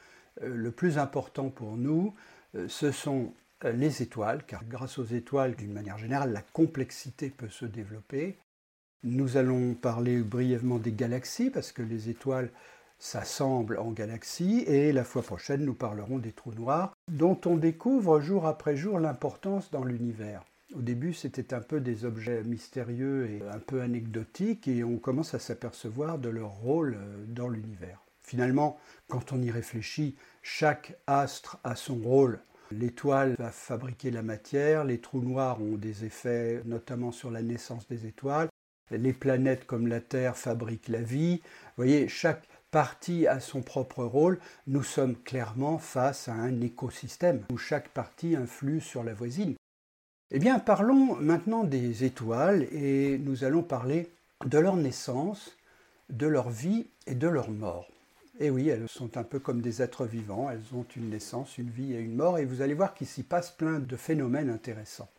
euh, 0.41 0.55
le 0.55 0.71
plus 0.71 0.97
important 0.97 1.49
pour 1.49 1.77
nous, 1.77 2.15
ce 2.67 2.91
sont 2.91 3.25
euh, 3.25 3.46
les 3.63 4.01
étoiles, 4.01 4.45
car 4.45 4.63
grâce 4.65 4.97
aux 4.97 5.05
étoiles, 5.05 5.55
d'une 5.55 5.73
manière 5.73 5.97
générale, 5.97 6.31
la 6.31 6.41
complexité 6.41 7.29
peut 7.29 7.49
se 7.49 7.65
développer. 7.65 8.37
Nous 9.03 9.37
allons 9.37 9.73
parler 9.73 10.19
brièvement 10.19 10.79
des 10.79 10.91
galaxies, 10.91 11.49
parce 11.49 11.71
que 11.71 11.81
les 11.81 12.09
étoiles 12.09 12.51
s'assemblent 12.99 13.77
en 13.77 13.91
galaxies, 13.91 14.63
et 14.67 14.91
la 14.91 15.03
fois 15.03 15.21
prochaine, 15.21 15.65
nous 15.65 15.73
parlerons 15.73 16.17
des 16.17 16.31
trous 16.31 16.53
noirs, 16.53 16.95
dont 17.11 17.39
on 17.45 17.57
découvre 17.57 18.19
jour 18.19 18.45
après 18.47 18.75
jour 18.75 18.99
l'importance 18.99 19.71
dans 19.71 19.83
l'univers. 19.83 20.43
Au 20.75 20.81
début, 20.81 21.13
c'était 21.13 21.53
un 21.53 21.61
peu 21.61 21.79
des 21.79 22.03
objets 22.05 22.43
mystérieux 22.43 23.29
et 23.29 23.41
un 23.49 23.59
peu 23.59 23.81
anecdotiques, 23.81 24.67
et 24.67 24.83
on 24.83 24.97
commence 24.97 25.33
à 25.33 25.39
s'apercevoir 25.39 26.19
de 26.19 26.29
leur 26.29 26.51
rôle 26.51 26.97
euh, 26.99 27.23
dans 27.27 27.47
l'univers. 27.47 28.03
Finalement, 28.21 28.77
quand 29.07 29.31
on 29.31 29.41
y 29.41 29.49
réfléchit, 29.49 30.17
chaque 30.41 30.97
astre 31.07 31.59
a 31.63 31.75
son 31.75 31.95
rôle. 31.95 32.41
L'étoile 32.71 33.35
va 33.39 33.51
fabriquer 33.51 34.11
la 34.11 34.23
matière, 34.23 34.83
les 34.83 34.99
trous 34.99 35.21
noirs 35.21 35.61
ont 35.61 35.77
des 35.77 36.05
effets 36.05 36.61
notamment 36.65 37.11
sur 37.11 37.31
la 37.31 37.41
naissance 37.41 37.87
des 37.87 38.05
étoiles, 38.05 38.49
les 38.91 39.13
planètes 39.13 39.65
comme 39.65 39.87
la 39.87 40.01
Terre 40.01 40.37
fabriquent 40.37 40.89
la 40.89 41.01
vie. 41.01 41.37
Vous 41.37 41.83
voyez, 41.83 42.07
chaque 42.07 42.47
partie 42.71 43.27
a 43.27 43.39
son 43.39 43.61
propre 43.61 44.03
rôle. 44.03 44.39
Nous 44.67 44.83
sommes 44.83 45.15
clairement 45.15 45.77
face 45.77 46.27
à 46.27 46.33
un 46.33 46.61
écosystème 46.61 47.43
où 47.51 47.57
chaque 47.57 47.89
partie 47.89 48.35
influe 48.35 48.81
sur 48.81 49.03
la 49.03 49.13
voisine. 49.13 49.55
Eh 50.31 50.39
bien, 50.39 50.59
parlons 50.59 51.15
maintenant 51.15 51.63
des 51.63 52.03
étoiles 52.03 52.63
et 52.71 53.17
nous 53.17 53.43
allons 53.43 53.63
parler 53.63 54.09
de 54.45 54.57
leur 54.57 54.75
naissance, 54.75 55.57
de 56.09 56.27
leur 56.27 56.49
vie 56.49 56.87
et 57.05 57.15
de 57.15 57.27
leur 57.27 57.49
mort. 57.49 57.87
Et 58.39 58.49
oui, 58.49 58.69
elles 58.69 58.87
sont 58.87 59.17
un 59.17 59.23
peu 59.23 59.39
comme 59.39 59.61
des 59.61 59.81
êtres 59.81 60.05
vivants, 60.05 60.49
elles 60.49 60.75
ont 60.75 60.85
une 60.95 61.09
naissance, 61.09 61.57
une 61.57 61.69
vie 61.69 61.93
et 61.93 61.99
une 61.99 62.15
mort, 62.15 62.37
et 62.37 62.45
vous 62.45 62.61
allez 62.61 62.75
voir 62.75 62.93
qu'il 62.93 63.07
s'y 63.07 63.23
passe 63.23 63.49
plein 63.49 63.79
de 63.79 63.95
phénomènes 63.95 64.49
intéressants. 64.49 65.09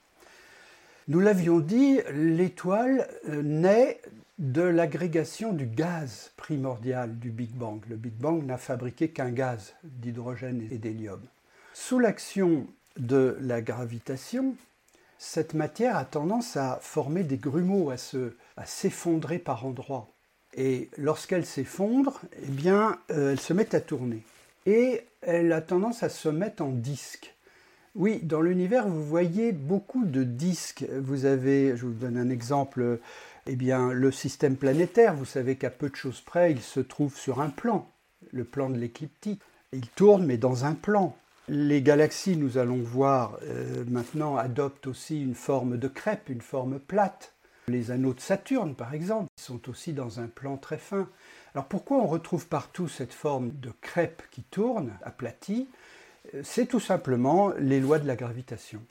Nous 1.08 1.20
l'avions 1.20 1.58
dit, 1.58 2.00
l'étoile 2.12 3.08
euh, 3.28 3.42
naît 3.42 4.00
de 4.38 4.62
l'agrégation 4.62 5.52
du 5.52 5.66
gaz 5.66 6.32
primordial 6.36 7.18
du 7.18 7.30
Big 7.30 7.50
Bang. 7.50 7.80
Le 7.88 7.96
Big 7.96 8.12
Bang 8.12 8.44
n'a 8.44 8.58
fabriqué 8.58 9.08
qu'un 9.08 9.30
gaz 9.30 9.74
d'hydrogène 9.82 10.68
et 10.70 10.78
d'hélium. 10.78 11.20
Sous 11.72 11.98
l'action 11.98 12.66
de 12.98 13.36
la 13.40 13.62
gravitation, 13.62 14.54
cette 15.16 15.54
matière 15.54 15.96
a 15.96 16.04
tendance 16.04 16.56
à 16.56 16.78
former 16.82 17.24
des 17.24 17.38
grumeaux, 17.38 17.90
à 17.90 18.66
s'effondrer 18.66 19.38
par 19.38 19.66
endroits. 19.66 20.08
Et 20.58 20.90
lorsqu'elle 20.98 21.46
s'effondre, 21.46 22.20
eh 22.42 22.68
euh, 22.68 23.30
elle 23.30 23.38
se 23.38 23.52
met 23.52 23.76
à 23.76 23.80
tourner. 23.80 24.24
Et 24.66 25.02
elle 25.22 25.52
a 25.52 25.60
tendance 25.60 26.02
à 26.02 26.08
se 26.08 26.28
mettre 26.28 26.64
en 26.64 26.70
disque. 26.70 27.36
Oui, 27.94 28.18
dans 28.24 28.40
l'univers, 28.40 28.88
vous 28.88 29.04
voyez 29.04 29.52
beaucoup 29.52 30.04
de 30.04 30.24
disques. 30.24 30.84
Vous 31.00 31.26
avez, 31.26 31.76
je 31.76 31.86
vous 31.86 31.92
donne 31.92 32.16
un 32.16 32.28
exemple, 32.28 32.98
eh 33.46 33.54
bien, 33.54 33.92
le 33.92 34.10
système 34.10 34.56
planétaire. 34.56 35.14
Vous 35.14 35.24
savez 35.24 35.54
qu'à 35.54 35.70
peu 35.70 35.88
de 35.88 35.94
choses 35.94 36.20
près, 36.20 36.50
il 36.50 36.60
se 36.60 36.80
trouve 36.80 37.16
sur 37.16 37.40
un 37.40 37.50
plan, 37.50 37.88
le 38.32 38.42
plan 38.42 38.68
de 38.68 38.78
l'écliptique. 38.78 39.40
Il 39.72 39.86
tourne, 39.86 40.26
mais 40.26 40.38
dans 40.38 40.64
un 40.64 40.74
plan. 40.74 41.16
Les 41.46 41.82
galaxies, 41.82 42.36
nous 42.36 42.58
allons 42.58 42.82
voir 42.82 43.38
euh, 43.44 43.84
maintenant, 43.88 44.36
adoptent 44.36 44.88
aussi 44.88 45.22
une 45.22 45.36
forme 45.36 45.76
de 45.76 45.86
crêpe, 45.86 46.28
une 46.28 46.42
forme 46.42 46.80
plate. 46.80 47.32
Les 47.68 47.90
anneaux 47.90 48.14
de 48.14 48.20
Saturne, 48.20 48.74
par 48.74 48.94
exemple, 48.94 49.28
sont 49.36 49.68
aussi 49.68 49.92
dans 49.92 50.20
un 50.20 50.26
plan 50.26 50.56
très 50.56 50.78
fin. 50.78 51.08
Alors 51.54 51.66
pourquoi 51.66 51.98
on 51.98 52.06
retrouve 52.06 52.46
partout 52.46 52.88
cette 52.88 53.12
forme 53.12 53.50
de 53.60 53.70
crêpe 53.82 54.22
qui 54.30 54.42
tourne, 54.42 54.92
aplatie? 55.02 55.68
C'est 56.42 56.66
tout 56.66 56.80
simplement 56.80 57.52
les 57.58 57.80
lois 57.80 57.98
de 57.98 58.06
la 58.06 58.16
gravitation. 58.16 58.82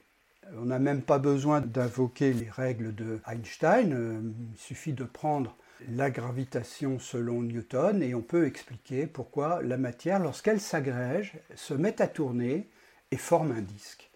On 0.55 0.65
n'a 0.65 0.79
même 0.79 1.01
pas 1.01 1.19
besoin 1.19 1.60
d'invoquer 1.60 2.34
les 2.34 2.50
règles 2.50 2.93
de 2.96 3.19
Einstein, 3.27 4.34
il 4.53 4.57
suffit 4.60 4.93
de 4.93 5.03
prendre 5.03 5.55
la 5.89 6.10
gravitation 6.10 7.00
selon 7.00 7.41
Newton 7.41 8.01
et 8.01 8.15
on 8.15 8.22
peut 8.22 8.46
expliquer 8.46 9.07
pourquoi 9.07 9.62
la 9.62 9.77
matière, 9.77 10.19
lorsqu'elle 10.19 10.62
s'agrège, 10.62 11.34
se 11.55 11.74
met 11.74 12.01
à 12.01 12.07
tourner 12.07 12.67
et 13.12 13.17
forme 13.17 13.51
un 13.51 13.62
disque. 13.62 14.07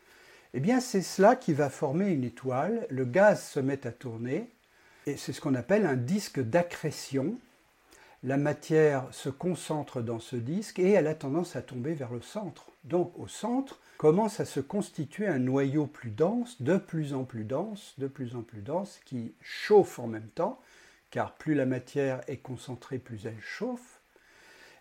Eh 0.54 0.60
bien, 0.60 0.82
c'est 0.82 1.02
cela 1.02 1.38
qui 1.38 1.54
va 1.54 1.70
former 1.70 2.10
une 2.10 2.26
étoile. 2.26 2.86
Le 2.90 3.06
gaz 3.06 3.42
se 3.42 3.60
met 3.62 3.88
à 3.88 3.92
tourner, 3.92 4.50
et 5.06 5.16
c'est 5.16 5.32
ce 5.32 5.40
qu'on 5.40 5.56
appelle 5.56 5.86
un 5.86 5.96
disque 5.96 6.42
d'accrétion. 6.42 7.38
La 8.24 8.36
matière 8.38 9.08
se 9.12 9.30
concentre 9.30 10.02
dans 10.02 10.20
ce 10.20 10.36
disque 10.36 10.78
et 10.78 10.92
elle 10.92 11.08
a 11.08 11.16
tendance 11.16 11.56
à 11.56 11.62
tomber 11.62 11.94
vers 11.94 12.12
le 12.12 12.22
centre. 12.22 12.66
Donc, 12.84 13.18
au 13.18 13.28
centre, 13.28 13.80
commence 13.98 14.40
à 14.42 14.46
se 14.46 14.60
constituer 14.60 15.26
un 15.26 15.40
noyau 15.40 15.88
plus 15.88 16.12
dense, 16.12 16.62
de 16.62 16.78
plus 16.78 17.14
en 17.14 17.24
plus 17.24 17.46
dense, 17.46 17.94
de 17.98 18.08
plus 18.08 18.36
en 18.36 18.42
plus 18.42 18.62
dense, 18.62 19.00
qui 19.06 19.34
chauffe 19.42 20.00
en 20.00 20.08
même 20.08 20.30
temps, 20.36 20.60
car 21.12 21.36
plus 21.36 21.56
la 21.56 21.66
matière 21.66 22.22
est 22.28 22.38
concentrée, 22.38 23.00
plus 23.00 23.26
elle 23.26 23.40
chauffe. 23.40 24.02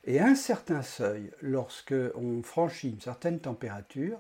Et 0.05 0.19
un 0.21 0.35
certain 0.35 0.83
seuil, 0.83 1.31
lorsque 1.43 1.95
on 2.15 2.43
franchit 2.43 2.91
une 2.91 3.01
certaine 3.01 3.39
température, 3.39 4.19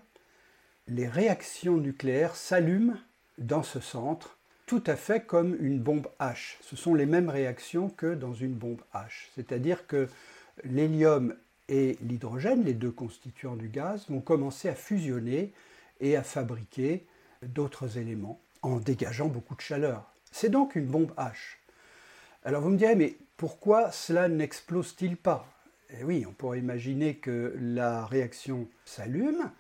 les 0.91 1.07
réactions 1.07 1.77
nucléaires 1.77 2.35
s'allument 2.35 2.97
dans 3.39 3.63
ce 3.63 3.81
centre, 3.81 4.37
tout 4.67 4.83
à 4.87 4.97
fait 4.97 5.25
comme 5.25 5.57
une 5.61 5.79
bombe 5.79 6.09
H. 6.19 6.57
Ce 6.61 6.77
sont 6.77 6.95
les 6.95 7.07
mêmes 7.07 7.29
réactions 7.29 7.89
que 7.89 8.15
dans 8.15 8.35
une 8.35 8.55
bombe 8.55 8.83
H. 8.93 9.29
C'est-à-dire 9.35 9.87
que 9.87 10.09
l'hélium 10.65 11.35
et 11.69 11.97
l'hydrogène, 12.03 12.65
les 12.65 12.75
deux 12.75 12.91
constituants 12.91 13.57
du 13.57 13.69
gaz, 13.69 14.07
vont 14.09 14.21
commencer 14.21 14.69
à 14.69 14.75
fusionner 14.75 15.53
et 16.01 16.17
à 16.17 16.23
fabriquer 16.23 17.07
d'autres 17.43 17.97
éléments 17.97 18.41
en 18.63 18.77
dégageant 18.77 19.29
beaucoup 19.29 19.55
de 19.55 19.61
chaleur. 19.61 20.13
C'est 20.33 20.51
donc 20.51 20.75
une 20.75 20.87
bombe 20.87 21.13
H. 21.17 21.57
Alors 22.45 22.63
vous 22.63 22.71
me 22.71 22.77
direz, 22.77 22.97
mais 22.97 23.17
pourquoi 23.37 23.93
cela 23.93 24.29
n'explose-t-il 24.29 25.17
pas? 25.17 25.47
Eh 25.99 26.05
oui, 26.05 26.25
on 26.29 26.33
pourrait 26.33 26.59
imaginer 26.59 27.17
que 27.17 27.55
la 27.59 28.07
réaction 28.07 28.69
s'allume, 28.85 29.51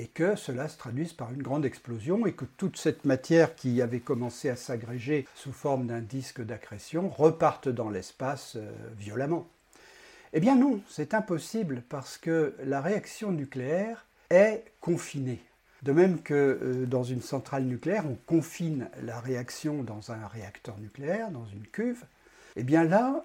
et 0.00 0.08
que 0.08 0.36
cela 0.36 0.68
se 0.68 0.76
traduise 0.76 1.12
par 1.12 1.32
une 1.32 1.42
grande 1.42 1.64
explosion 1.64 2.26
et 2.26 2.32
que 2.32 2.44
toute 2.44 2.76
cette 2.76 3.04
matière 3.04 3.54
qui 3.54 3.80
avait 3.80 4.00
commencé 4.00 4.48
à 4.48 4.56
s'agréger 4.56 5.26
sous 5.34 5.52
forme 5.52 5.86
d'un 5.86 6.00
disque 6.00 6.42
d'accrétion 6.42 7.08
reparte 7.08 7.68
dans 7.68 7.90
l'espace 7.90 8.56
euh, 8.56 8.70
violemment. 8.98 9.48
Eh 10.32 10.40
bien 10.40 10.56
non, 10.56 10.80
c'est 10.88 11.14
impossible 11.14 11.82
parce 11.88 12.18
que 12.18 12.54
la 12.64 12.80
réaction 12.80 13.32
nucléaire 13.32 14.06
est 14.30 14.64
confinée. 14.80 15.42
De 15.82 15.92
même 15.92 16.20
que 16.20 16.34
euh, 16.34 16.86
dans 16.86 17.04
une 17.04 17.22
centrale 17.22 17.64
nucléaire, 17.64 18.04
on 18.06 18.18
confine 18.26 18.88
la 19.02 19.20
réaction 19.20 19.82
dans 19.82 20.12
un 20.12 20.26
réacteur 20.26 20.78
nucléaire, 20.78 21.30
dans 21.30 21.46
une 21.46 21.66
cuve, 21.66 22.04
eh 22.56 22.64
bien 22.64 22.84
là, 22.84 23.24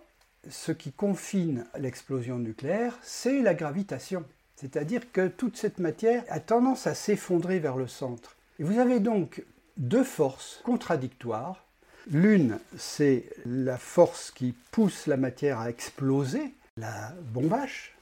ce 0.49 0.71
qui 0.71 0.91
confine 0.91 1.65
l'explosion 1.77 2.37
nucléaire, 2.39 2.97
c'est 3.01 3.41
la 3.41 3.53
gravitation. 3.53 4.23
C'est-à-dire 4.61 5.11
que 5.11 5.27
toute 5.27 5.57
cette 5.57 5.79
matière 5.79 6.23
a 6.29 6.39
tendance 6.39 6.85
à 6.85 6.93
s'effondrer 6.93 7.57
vers 7.57 7.77
le 7.77 7.87
centre. 7.87 8.35
Et 8.59 8.63
vous 8.63 8.77
avez 8.77 8.99
donc 8.99 9.43
deux 9.77 10.03
forces 10.03 10.61
contradictoires. 10.63 11.65
L'une, 12.11 12.59
c'est 12.77 13.25
la 13.47 13.79
force 13.79 14.29
qui 14.29 14.53
pousse 14.71 15.07
la 15.07 15.17
matière 15.17 15.59
à 15.59 15.71
exploser, 15.71 16.53
la 16.77 17.11
bombache, 17.33 17.95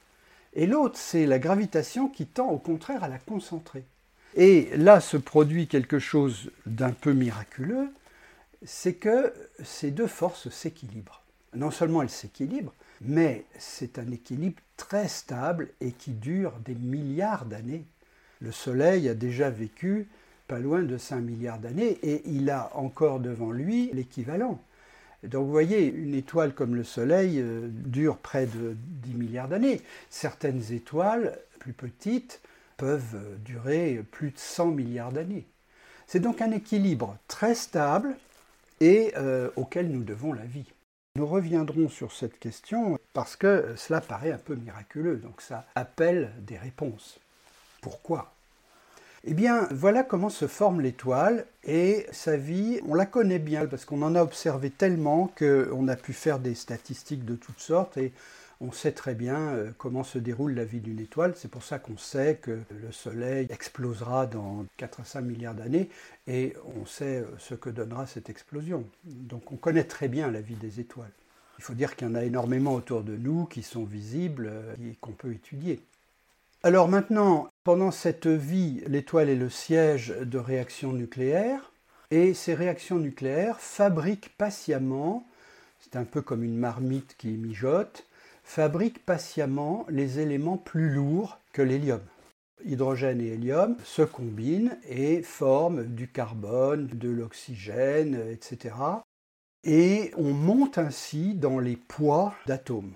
et 0.52 0.66
l'autre, 0.66 0.98
c'est 0.98 1.26
la 1.26 1.38
gravitation 1.38 2.08
qui 2.08 2.26
tend 2.26 2.48
au 2.48 2.58
contraire 2.58 3.04
à 3.04 3.08
la 3.08 3.18
concentrer. 3.18 3.84
Et 4.34 4.68
là 4.76 5.00
se 5.00 5.16
produit 5.16 5.66
quelque 5.66 5.98
chose 5.98 6.50
d'un 6.66 6.92
peu 6.92 7.12
miraculeux, 7.12 7.88
c'est 8.64 8.94
que 8.94 9.32
ces 9.64 9.90
deux 9.90 10.06
forces 10.06 10.50
s'équilibrent. 10.50 11.22
Non 11.54 11.70
seulement 11.70 12.02
elles 12.02 12.10
s'équilibrent, 12.10 12.74
mais 13.00 13.44
c'est 13.58 13.98
un 13.98 14.10
équilibre 14.10 14.60
très 14.76 15.08
stable 15.08 15.68
et 15.80 15.92
qui 15.92 16.12
dure 16.12 16.52
des 16.64 16.74
milliards 16.74 17.46
d'années. 17.46 17.84
Le 18.40 18.52
Soleil 18.52 19.08
a 19.08 19.14
déjà 19.14 19.50
vécu 19.50 20.08
pas 20.48 20.58
loin 20.58 20.82
de 20.82 20.98
5 20.98 21.20
milliards 21.20 21.58
d'années 21.58 21.98
et 22.02 22.22
il 22.26 22.50
a 22.50 22.70
encore 22.74 23.20
devant 23.20 23.52
lui 23.52 23.90
l'équivalent. 23.92 24.60
Donc 25.22 25.44
vous 25.44 25.52
voyez, 25.52 25.86
une 25.86 26.14
étoile 26.14 26.54
comme 26.54 26.74
le 26.74 26.84
Soleil 26.84 27.40
euh, 27.40 27.68
dure 27.68 28.16
près 28.16 28.46
de 28.46 28.74
10 28.74 29.14
milliards 29.14 29.48
d'années. 29.48 29.82
Certaines 30.08 30.72
étoiles 30.72 31.38
plus 31.58 31.74
petites 31.74 32.40
peuvent 32.78 33.14
euh, 33.14 33.36
durer 33.44 34.02
plus 34.10 34.30
de 34.30 34.38
100 34.38 34.68
milliards 34.68 35.12
d'années. 35.12 35.46
C'est 36.06 36.20
donc 36.20 36.40
un 36.40 36.50
équilibre 36.50 37.16
très 37.28 37.54
stable 37.54 38.16
et 38.80 39.12
euh, 39.16 39.50
auquel 39.56 39.90
nous 39.90 40.02
devons 40.02 40.32
la 40.32 40.44
vie. 40.44 40.72
Nous 41.16 41.26
reviendrons 41.26 41.88
sur 41.88 42.12
cette 42.12 42.38
question 42.38 42.96
parce 43.12 43.34
que 43.34 43.74
cela 43.76 44.00
paraît 44.00 44.30
un 44.30 44.38
peu 44.38 44.54
miraculeux, 44.54 45.16
donc 45.16 45.40
ça 45.40 45.66
appelle 45.74 46.30
des 46.46 46.56
réponses. 46.56 47.18
Pourquoi? 47.80 48.32
Eh 49.24 49.34
bien, 49.34 49.66
voilà 49.72 50.04
comment 50.04 50.28
se 50.28 50.46
forme 50.46 50.80
l'étoile 50.80 51.46
et 51.64 52.06
sa 52.12 52.36
vie, 52.36 52.80
on 52.86 52.94
la 52.94 53.06
connaît 53.06 53.40
bien 53.40 53.66
parce 53.66 53.84
qu'on 53.84 54.02
en 54.02 54.14
a 54.14 54.22
observé 54.22 54.70
tellement 54.70 55.26
qu'on 55.36 55.88
a 55.88 55.96
pu 55.96 56.12
faire 56.12 56.38
des 56.38 56.54
statistiques 56.54 57.24
de 57.24 57.34
toutes 57.34 57.58
sortes 57.58 57.96
et 57.96 58.12
on 58.60 58.72
sait 58.72 58.92
très 58.92 59.14
bien 59.14 59.38
euh, 59.48 59.70
comment 59.78 60.04
se 60.04 60.18
déroule 60.18 60.54
la 60.54 60.64
vie 60.64 60.80
d'une 60.80 61.00
étoile. 61.00 61.34
C'est 61.36 61.50
pour 61.50 61.62
ça 61.62 61.78
qu'on 61.78 61.96
sait 61.96 62.36
que 62.40 62.60
le 62.70 62.92
Soleil 62.92 63.46
explosera 63.50 64.26
dans 64.26 64.66
4 64.76 65.00
à 65.00 65.04
5 65.04 65.20
milliards 65.22 65.54
d'années 65.54 65.88
et 66.26 66.54
on 66.76 66.86
sait 66.86 67.24
ce 67.38 67.54
que 67.54 67.70
donnera 67.70 68.06
cette 68.06 68.30
explosion. 68.30 68.84
Donc 69.04 69.52
on 69.52 69.56
connaît 69.56 69.84
très 69.84 70.08
bien 70.08 70.30
la 70.30 70.40
vie 70.40 70.56
des 70.56 70.80
étoiles. 70.80 71.12
Il 71.58 71.64
faut 71.64 71.74
dire 71.74 71.96
qu'il 71.96 72.08
y 72.08 72.10
en 72.10 72.14
a 72.14 72.24
énormément 72.24 72.74
autour 72.74 73.02
de 73.02 73.16
nous 73.16 73.44
qui 73.44 73.62
sont 73.62 73.84
visibles 73.84 74.50
et 74.82 74.96
qu'on 75.00 75.12
peut 75.12 75.32
étudier. 75.32 75.82
Alors 76.62 76.88
maintenant, 76.88 77.48
pendant 77.64 77.90
cette 77.90 78.26
vie, 78.26 78.82
l'étoile 78.86 79.30
est 79.30 79.36
le 79.36 79.48
siège 79.48 80.14
de 80.20 80.36
réactions 80.36 80.92
nucléaires, 80.92 81.72
et 82.10 82.34
ces 82.34 82.54
réactions 82.54 82.98
nucléaires 82.98 83.60
fabriquent 83.60 84.30
patiemment, 84.36 85.26
c'est 85.80 85.96
un 85.96 86.04
peu 86.04 86.20
comme 86.20 86.44
une 86.44 86.58
marmite 86.58 87.14
qui 87.16 87.28
mijote, 87.28 88.04
fabriquent 88.50 89.04
patiemment 89.04 89.86
les 89.88 90.18
éléments 90.18 90.58
plus 90.58 90.90
lourds 90.90 91.38
que 91.52 91.62
l'hélium. 91.62 92.02
Hydrogène 92.64 93.20
et 93.20 93.28
hélium 93.28 93.76
se 93.84 94.02
combinent 94.02 94.76
et 94.88 95.22
forment 95.22 95.84
du 95.84 96.08
carbone, 96.08 96.88
de 96.88 97.08
l'oxygène, 97.08 98.20
etc. 98.30 98.74
Et 99.64 100.12
on 100.16 100.32
monte 100.32 100.78
ainsi 100.78 101.34
dans 101.34 101.58
les 101.58 101.76
poids 101.76 102.34
d'atomes 102.46 102.92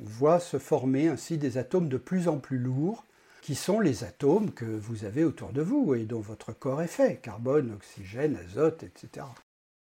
on 0.00 0.04
voit 0.04 0.40
se 0.40 0.58
former 0.58 1.08
ainsi 1.08 1.38
des 1.38 1.58
atomes 1.58 1.88
de 1.88 1.96
plus 1.96 2.28
en 2.28 2.38
plus 2.38 2.58
lourds, 2.58 3.04
qui 3.42 3.54
sont 3.54 3.80
les 3.80 4.04
atomes 4.04 4.52
que 4.52 4.64
vous 4.64 5.04
avez 5.04 5.24
autour 5.24 5.52
de 5.52 5.62
vous 5.62 5.94
et 5.94 6.04
dont 6.04 6.20
votre 6.20 6.52
corps 6.52 6.82
est 6.82 6.86
fait, 6.86 7.20
carbone, 7.20 7.72
oxygène, 7.72 8.36
azote, 8.36 8.82
etc. 8.82 9.26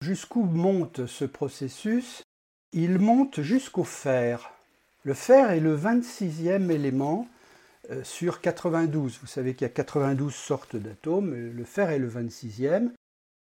Jusqu'où 0.01 0.43
monte 0.43 1.07
ce 1.07 1.25
processus? 1.25 2.23
Il 2.71 2.99
monte 2.99 3.41
jusqu'au 3.41 3.83
fer. 3.83 4.51
Le 5.03 5.13
fer 5.13 5.51
est 5.51 5.59
le 5.59 5.77
26e 5.77 6.69
élément 6.69 7.27
euh, 7.91 8.03
sur 8.03 8.41
92. 8.41 9.19
Vous 9.21 9.27
savez 9.27 9.53
qu'il 9.53 9.65
y 9.65 9.69
a 9.69 9.73
92 9.73 10.33
sortes 10.33 10.75
d'atomes, 10.75 11.33
le 11.33 11.63
fer 11.63 11.89
est 11.89 11.99
le 11.99 12.09
26e. 12.09 12.89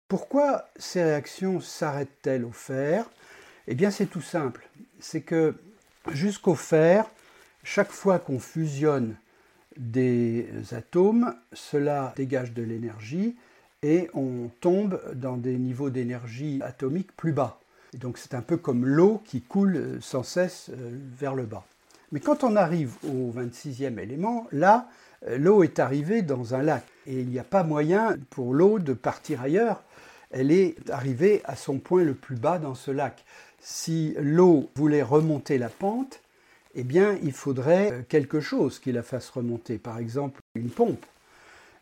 Pourquoi 0.07 0.69
ces 0.77 1.03
réactions 1.03 1.59
s'arrêtent-elles 1.59 2.45
au 2.45 2.51
fer? 2.51 3.09
Eh 3.67 3.75
bien 3.75 3.91
c'est 3.91 4.05
tout 4.05 4.21
simple. 4.21 4.69
C'est 4.99 5.21
que 5.21 5.55
jusqu'au 6.11 6.55
fer, 6.55 7.05
chaque 7.63 7.91
fois 7.91 8.19
qu'on 8.19 8.39
fusionne 8.39 9.15
des 9.75 10.47
atomes, 10.71 11.35
cela 11.53 12.13
dégage 12.15 12.53
de 12.53 12.63
l'énergie 12.63 13.35
et 13.83 14.09
on 14.13 14.49
tombe 14.61 15.01
dans 15.13 15.37
des 15.37 15.57
niveaux 15.57 15.89
d'énergie 15.89 16.59
atomique 16.63 17.15
plus 17.15 17.33
bas. 17.33 17.59
Donc 17.97 18.17
c'est 18.17 18.33
un 18.33 18.41
peu 18.41 18.57
comme 18.57 18.85
l'eau 18.85 19.21
qui 19.25 19.41
coule 19.41 19.99
sans 20.01 20.23
cesse 20.23 20.69
euh, 20.69 20.97
vers 21.17 21.35
le 21.35 21.45
bas. 21.45 21.65
Mais 22.11 22.19
quand 22.19 22.43
on 22.43 22.55
arrive 22.55 22.93
au 23.03 23.31
26e 23.31 23.99
élément, 23.99 24.47
là, 24.51 24.87
euh, 25.27 25.37
l'eau 25.37 25.63
est 25.63 25.79
arrivée 25.79 26.21
dans 26.21 26.55
un 26.55 26.61
lac 26.61 26.83
et 27.05 27.19
il 27.19 27.27
n'y 27.27 27.39
a 27.39 27.43
pas 27.43 27.63
moyen 27.63 28.15
pour 28.29 28.53
l'eau 28.53 28.79
de 28.79 28.93
partir 28.93 29.41
ailleurs. 29.41 29.83
Elle 30.31 30.51
est 30.51 30.75
arrivée 30.89 31.41
à 31.45 31.55
son 31.55 31.79
point 31.79 32.03
le 32.03 32.13
plus 32.13 32.35
bas 32.35 32.59
dans 32.59 32.75
ce 32.75 32.91
lac 32.91 33.23
si 33.59 34.15
l'eau 34.19 34.69
voulait 34.75 35.03
remonter 35.03 35.57
la 35.57 35.69
pente, 35.69 36.21
eh 36.75 36.83
bien, 36.83 37.17
il 37.23 37.33
faudrait 37.33 37.91
euh, 37.91 38.01
quelque 38.07 38.39
chose 38.39 38.79
qui 38.79 38.91
la 38.91 39.03
fasse 39.03 39.29
remonter, 39.29 39.77
par 39.77 39.97
exemple 39.97 40.39
une 40.55 40.69
pompe. 40.69 41.05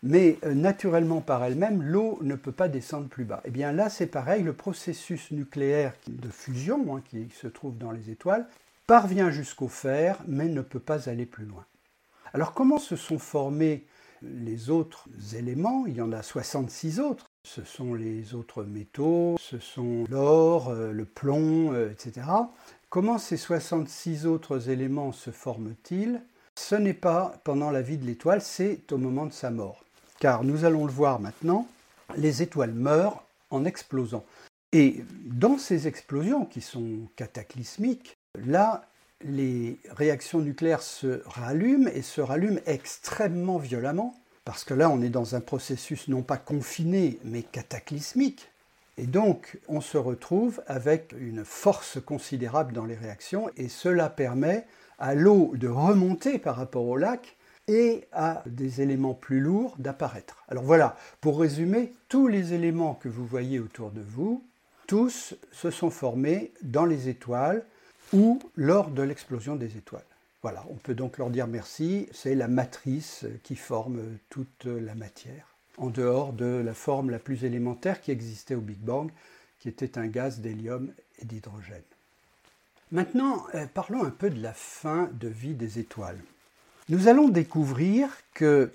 Mais 0.06 0.38
euh, 0.46 0.54
naturellement 0.54 1.20
par 1.20 1.44
elle-même, 1.44 1.84
l'eau 1.84 2.20
ne 2.22 2.36
peut 2.36 2.54
pas 2.54 2.70
descendre 2.70 3.10
plus 3.10 3.26
bas. 3.26 3.42
Eh 3.44 3.52
bien 3.52 3.74
là, 3.74 3.90
c'est 3.90 4.08
pareil, 4.08 4.44
le 4.44 4.54
processus 4.54 5.32
nucléaire 5.32 5.94
de 6.08 6.30
fusion 6.30 6.96
hein, 6.96 7.04
qui 7.10 7.28
se 7.36 7.48
trouve 7.48 7.78
dans 7.78 7.92
les 7.92 8.10
étoiles 8.10 8.48
parvient 8.88 9.32
jusqu'au 9.32 9.68
fer, 9.68 10.20
mais 10.28 10.48
ne 10.48 10.62
peut 10.62 10.80
pas 10.80 11.10
aller 11.10 11.26
plus 11.26 11.46
loin. 11.46 11.66
Alors 12.34 12.54
comment 12.54 12.78
se 12.78 12.96
sont 12.96 13.20
formés 13.20 13.86
les 14.22 14.70
autres 14.70 15.10
éléments? 15.36 15.86
Il 15.88 15.96
y 15.96 16.02
en 16.02 16.14
a 16.14 16.22
66 16.22 17.02
autres 17.02 17.26
ce 17.46 17.64
sont 17.64 17.94
les 17.94 18.34
autres 18.34 18.64
métaux, 18.64 19.36
ce 19.40 19.60
sont 19.60 20.06
l'or, 20.10 20.70
euh, 20.70 20.92
le 20.92 21.06
plomb, 21.06 21.74
euh, 21.74 21.92
etc. 21.92 22.26
Comment 22.90 23.20
ces 23.20 23.38
66 23.38 24.26
autres 24.26 24.70
éléments 24.70 25.12
se 25.12 25.30
forment-ils? 25.30 26.22
Ce 26.56 26.76
n'est 26.76 26.96
pas 26.96 27.36
pendant 27.44 27.70
la 27.70 27.84
vie 27.84 27.98
de 27.98 28.06
l'étoile, 28.06 28.42
c'est 28.42 28.92
au 28.92 28.98
moment 28.98 29.28
de 29.28 29.34
sa 29.34 29.52
mort. 29.52 29.85
Car 30.20 30.44
nous 30.44 30.66
allons 30.66 30.86
le 30.86 30.92
voir 30.92 31.20
maintenant, 31.20 31.68
les 32.16 32.42
étoiles 32.42 32.74
meurent 32.74 33.24
en 33.50 33.66
explosant. 33.66 34.26
Et 34.72 35.04
dans 35.26 35.58
ces 35.58 35.88
explosions 35.88 36.46
qui 36.46 36.62
sont 36.62 37.08
cataclysmiques, 37.16 38.18
là, 38.36 38.86
les 39.22 39.80
réactions 39.92 40.40
nucléaires 40.40 40.82
se 40.82 41.22
rallument 41.26 41.90
et 41.94 42.02
se 42.02 42.22
rallument 42.22 42.60
extrêmement 42.66 43.58
violemment 43.58 44.16
parce 44.46 44.64
que 44.64 44.76
là, 44.76 44.92
on 44.92 45.02
est 45.02 45.10
dans 45.10 45.36
un 45.36 45.42
processus 45.42 46.08
non 46.08 46.22
pas 46.22 46.38
confiné, 46.38 47.20
mais 47.24 47.42
cataclysmique. 47.42 48.48
Et 48.98 49.08
donc, 49.08 49.60
on 49.68 49.82
se 49.82 49.98
retrouve 49.98 50.62
avec 50.68 51.16
une 51.20 51.44
force 51.44 52.00
considérable 52.00 52.72
dans 52.72 52.86
les 52.86 52.96
réactions, 52.96 53.50
et 53.58 53.68
cela 53.68 54.08
permet 54.08 54.68
à 55.00 55.16
l'eau 55.16 55.52
de 55.56 55.68
remonter 55.68 56.38
par 56.38 56.56
rapport 56.56 56.88
au 56.88 56.96
lac 56.96 57.36
et 57.68 58.06
à 58.12 58.44
des 58.46 58.82
éléments 58.82 59.14
plus 59.14 59.40
lourds 59.40 59.76
d'apparaître. 59.80 60.44
Alors 60.48 60.64
voilà, 60.64 60.98
pour 61.22 61.40
résumer, 61.40 61.94
tous 62.10 62.28
les 62.28 62.54
éléments 62.54 62.94
que 62.96 63.10
vous 63.10 63.26
voyez 63.26 63.60
autour 63.60 63.92
de 63.92 64.02
vous, 64.02 64.44
tous 64.88 65.36
se 65.52 65.72
sont 65.72 65.90
formés 65.90 66.52
dans 66.62 66.86
les 66.86 67.10
étoiles 67.10 67.66
ou 68.14 68.40
lors 68.56 68.92
de 68.92 69.02
l'explosion 69.02 69.56
des 69.56 69.78
étoiles. 69.78 70.04
Voilà, 70.44 70.64
on 70.70 70.76
peut 70.76 70.94
donc 70.94 71.18
leur 71.18 71.32
dire 71.32 71.48
merci, 71.48 72.08
c'est 72.12 72.36
la 72.36 72.48
matrice 72.48 73.26
qui 73.42 73.56
forme 73.56 74.00
toute 74.30 74.66
la 74.66 74.94
matière, 74.94 75.56
en 75.78 75.90
dehors 75.90 76.34
de 76.34 76.62
la 76.64 76.76
forme 76.76 77.10
la 77.10 77.18
plus 77.18 77.46
élémentaire 77.46 78.00
qui 78.00 78.12
existait 78.12 78.54
au 78.54 78.62
Big 78.62 78.78
Bang, 78.78 79.10
qui 79.60 79.70
était 79.70 79.98
un 79.98 80.06
gaz 80.06 80.42
d'hélium 80.42 80.94
et 81.20 81.26
d'hydrogène. 81.26 81.82
Maintenant, 82.92 83.48
euh, 83.56 83.66
parlons 83.74 84.04
un 84.04 84.12
peu 84.12 84.30
de 84.30 84.40
la 84.40 84.54
fin 84.54 85.10
de 85.14 85.28
vie 85.28 85.56
des 85.56 85.80
étoiles. 85.80 86.20
Nous 86.88 87.08
allons 87.08 87.30
découvrir 87.30 88.10
que 88.36 88.72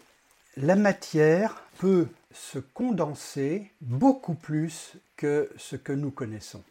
la 0.56 0.74
matière 0.74 1.62
peut 1.78 2.08
se 2.34 2.58
condenser 2.58 3.70
beaucoup 3.80 4.34
plus 4.34 4.94
que 5.16 5.48
ce 5.56 5.76
que 5.76 5.92
nous 5.92 6.10
connaissons. 6.10 6.62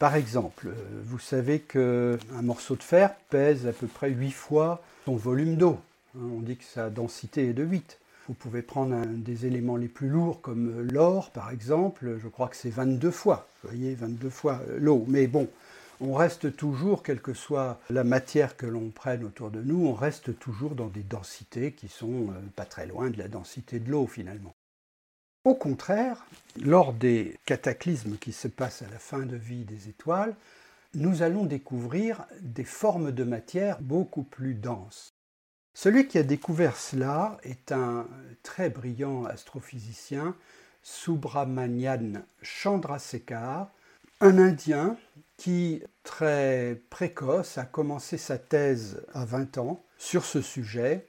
Par 0.00 0.16
exemple, 0.16 0.66
euh, 0.66 1.00
vous 1.04 1.20
savez 1.20 1.60
qu'un 1.60 2.18
morceau 2.42 2.74
de 2.74 2.82
fer 2.82 3.14
pèse 3.30 3.68
à 3.68 3.72
peu 3.72 3.86
près 3.86 4.10
8 4.10 4.32
fois 4.32 4.82
son 5.04 5.14
volume 5.14 5.54
d'eau. 5.54 5.78
Hein, 6.16 6.28
on 6.36 6.40
dit 6.40 6.56
que 6.56 6.64
sa 6.64 6.90
densité 6.90 7.50
est 7.50 7.52
de 7.52 7.62
8. 7.62 8.00
Vous 8.26 8.34
pouvez 8.34 8.62
prendre 8.62 8.96
un 8.96 9.06
des 9.06 9.46
éléments 9.46 9.76
les 9.76 9.86
plus 9.86 10.08
lourds 10.08 10.40
comme 10.40 10.88
l'or 10.90 11.30
par 11.30 11.52
exemple, 11.52 12.18
je 12.20 12.26
crois 12.26 12.48
que 12.48 12.56
c'est 12.56 12.70
22 12.70 13.12
fois, 13.12 13.46
vous 13.62 13.68
voyez, 13.68 13.94
22 13.94 14.30
fois 14.30 14.60
euh, 14.68 14.78
l'eau. 14.80 15.04
Mais 15.06 15.28
bon, 15.28 15.48
on 16.02 16.14
reste 16.14 16.56
toujours, 16.56 17.02
quelle 17.02 17.20
que 17.20 17.32
soit 17.32 17.80
la 17.88 18.02
matière 18.02 18.56
que 18.56 18.66
l'on 18.66 18.90
prenne 18.90 19.24
autour 19.24 19.50
de 19.50 19.62
nous, 19.62 19.86
on 19.86 19.94
reste 19.94 20.38
toujours 20.38 20.74
dans 20.74 20.88
des 20.88 21.02
densités 21.02 21.72
qui 21.72 21.88
sont 21.88 22.30
euh, 22.30 22.40
pas 22.56 22.64
très 22.64 22.86
loin 22.86 23.08
de 23.08 23.18
la 23.18 23.28
densité 23.28 23.78
de 23.78 23.90
l'eau 23.90 24.06
finalement. 24.06 24.54
Au 25.44 25.54
contraire, 25.54 26.24
lors 26.60 26.92
des 26.92 27.38
cataclysmes 27.46 28.16
qui 28.16 28.32
se 28.32 28.48
passent 28.48 28.82
à 28.82 28.90
la 28.90 28.98
fin 28.98 29.20
de 29.20 29.36
vie 29.36 29.64
des 29.64 29.88
étoiles, 29.88 30.34
nous 30.94 31.22
allons 31.22 31.46
découvrir 31.46 32.26
des 32.40 32.64
formes 32.64 33.12
de 33.12 33.24
matière 33.24 33.80
beaucoup 33.80 34.24
plus 34.24 34.54
denses. 34.54 35.14
Celui 35.74 36.06
qui 36.06 36.18
a 36.18 36.22
découvert 36.22 36.76
cela 36.76 37.38
est 37.44 37.72
un 37.72 38.06
très 38.42 38.70
brillant 38.70 39.24
astrophysicien, 39.24 40.36
Subramanian 40.82 42.22
Chandrasekhar, 42.42 43.70
un 44.20 44.38
Indien 44.38 44.96
qui, 45.42 45.82
très 46.04 46.80
précoce, 46.88 47.58
a 47.58 47.64
commencé 47.64 48.16
sa 48.16 48.38
thèse 48.38 49.02
à 49.12 49.24
20 49.24 49.58
ans 49.58 49.84
sur 49.98 50.24
ce 50.24 50.40
sujet 50.40 51.08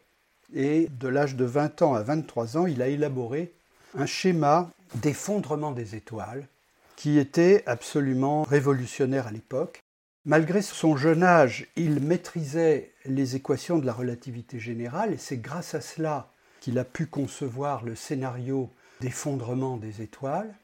et 0.56 0.88
de 1.00 1.08
l'âge 1.08 1.36
de 1.36 1.46
20 1.46 1.84
ans 1.84 1.94
à 1.94 2.02
23 2.02 2.58
ans, 2.58 2.66
il 2.66 2.82
a 2.82 2.88
élaboré 2.88 3.54
un 3.96 4.08
schéma 4.08 4.72
d'effondrement 4.96 5.72
des 5.72 5.94
étoiles 5.94 6.48
qui 6.96 7.20
était 7.20 7.62
absolument 7.68 8.42
révolutionnaire 8.42 9.28
à 9.28 9.32
l'époque. 9.32 9.84
Malgré 10.26 10.64
son 10.64 10.98
jeune 10.98 11.22
âge, 11.22 11.68
il 11.76 12.00
maîtrisait 12.00 12.92
les 13.06 13.36
équations 13.36 13.78
de 13.78 13.86
la 13.86 13.94
relativité 13.94 14.60
générale 14.60 15.14
et 15.14 15.18
c'est 15.18 15.38
grâce 15.38 15.76
à 15.76 15.82
cela 15.82 16.32
qu'il 16.60 16.80
a 16.80 16.86
pu 16.86 17.06
concevoir 17.06 17.86
le 17.86 17.94
scénario 17.94 18.72
d'effondrement 19.00 19.78
des 19.78 20.02
étoiles. 20.02 20.56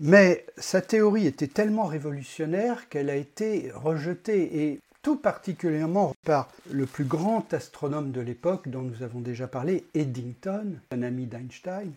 Mais 0.00 0.44
sa 0.58 0.82
théorie 0.82 1.26
était 1.26 1.46
tellement 1.46 1.86
révolutionnaire 1.86 2.88
qu'elle 2.90 3.08
a 3.08 3.16
été 3.16 3.70
rejetée 3.74 4.64
et 4.64 4.80
tout 5.00 5.16
particulièrement 5.16 6.14
par 6.24 6.48
le 6.70 6.84
plus 6.84 7.04
grand 7.04 7.54
astronome 7.54 8.10
de 8.10 8.20
l'époque 8.20 8.68
dont 8.68 8.82
nous 8.82 9.02
avons 9.02 9.20
déjà 9.20 9.46
parlé, 9.46 9.84
Eddington, 9.94 10.80
un 10.90 11.02
ami 11.02 11.26
d'Einstein, 11.26 11.92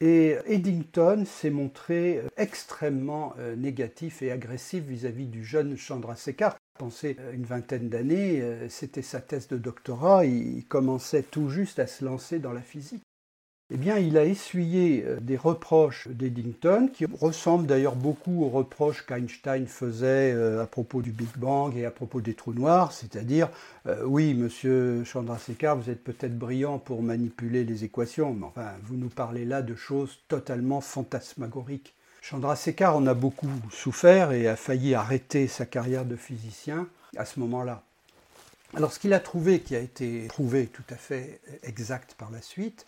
et 0.00 0.36
Eddington 0.46 1.24
s'est 1.26 1.50
montré 1.50 2.18
euh, 2.18 2.28
extrêmement 2.36 3.34
euh, 3.40 3.56
négatif 3.56 4.22
et 4.22 4.30
agressif 4.30 4.84
vis-à-vis 4.84 5.26
du 5.26 5.44
jeune 5.44 5.76
Chandrasekhar. 5.76 6.56
Pensez, 6.78 7.16
une 7.34 7.44
vingtaine 7.44 7.88
d'années, 7.88 8.40
euh, 8.40 8.68
c'était 8.68 9.02
sa 9.02 9.20
thèse 9.20 9.48
de 9.48 9.58
doctorat, 9.58 10.24
il 10.24 10.64
commençait 10.66 11.24
tout 11.24 11.48
juste 11.48 11.80
à 11.80 11.88
se 11.88 12.04
lancer 12.04 12.38
dans 12.38 12.52
la 12.52 12.62
physique 12.62 13.02
eh 13.70 13.76
bien, 13.76 13.98
il 13.98 14.16
a 14.16 14.24
essuyé 14.24 15.04
euh, 15.06 15.18
des 15.20 15.36
reproches 15.36 16.08
d'Eddington, 16.08 16.88
qui 16.92 17.04
ressemblent 17.04 17.66
d'ailleurs 17.66 17.96
beaucoup 17.96 18.44
aux 18.44 18.48
reproches 18.48 19.04
qu'Einstein 19.04 19.66
faisait 19.66 20.32
euh, 20.32 20.62
à 20.62 20.66
propos 20.66 21.02
du 21.02 21.10
Big 21.10 21.28
Bang 21.36 21.76
et 21.76 21.84
à 21.84 21.90
propos 21.90 22.22
des 22.22 22.32
trous 22.32 22.54
noirs, 22.54 22.92
c'est-à-dire, 22.92 23.50
euh, 23.86 24.02
oui, 24.04 24.32
monsieur 24.32 25.04
Chandrasekhar, 25.04 25.76
vous 25.76 25.90
êtes 25.90 26.02
peut-être 26.02 26.38
brillant 26.38 26.78
pour 26.78 27.02
manipuler 27.02 27.64
les 27.64 27.84
équations, 27.84 28.32
mais 28.32 28.46
enfin, 28.46 28.72
vous 28.84 28.96
nous 28.96 29.10
parlez 29.10 29.44
là 29.44 29.60
de 29.60 29.74
choses 29.74 30.18
totalement 30.28 30.80
fantasmagoriques. 30.80 31.94
Chandrasekhar 32.22 32.96
en 32.96 33.06
a 33.06 33.14
beaucoup 33.14 33.50
souffert 33.70 34.32
et 34.32 34.48
a 34.48 34.56
failli 34.56 34.94
arrêter 34.94 35.46
sa 35.46 35.66
carrière 35.66 36.06
de 36.06 36.16
physicien 36.16 36.88
à 37.18 37.26
ce 37.26 37.38
moment-là. 37.40 37.82
Alors, 38.74 38.92
ce 38.92 38.98
qu'il 38.98 39.12
a 39.12 39.20
trouvé, 39.20 39.60
qui 39.60 39.76
a 39.76 39.78
été 39.78 40.26
prouvé 40.28 40.66
tout 40.66 40.82
à 40.90 40.96
fait 40.96 41.40
exact 41.62 42.14
par 42.18 42.30
la 42.30 42.42
suite, 42.42 42.86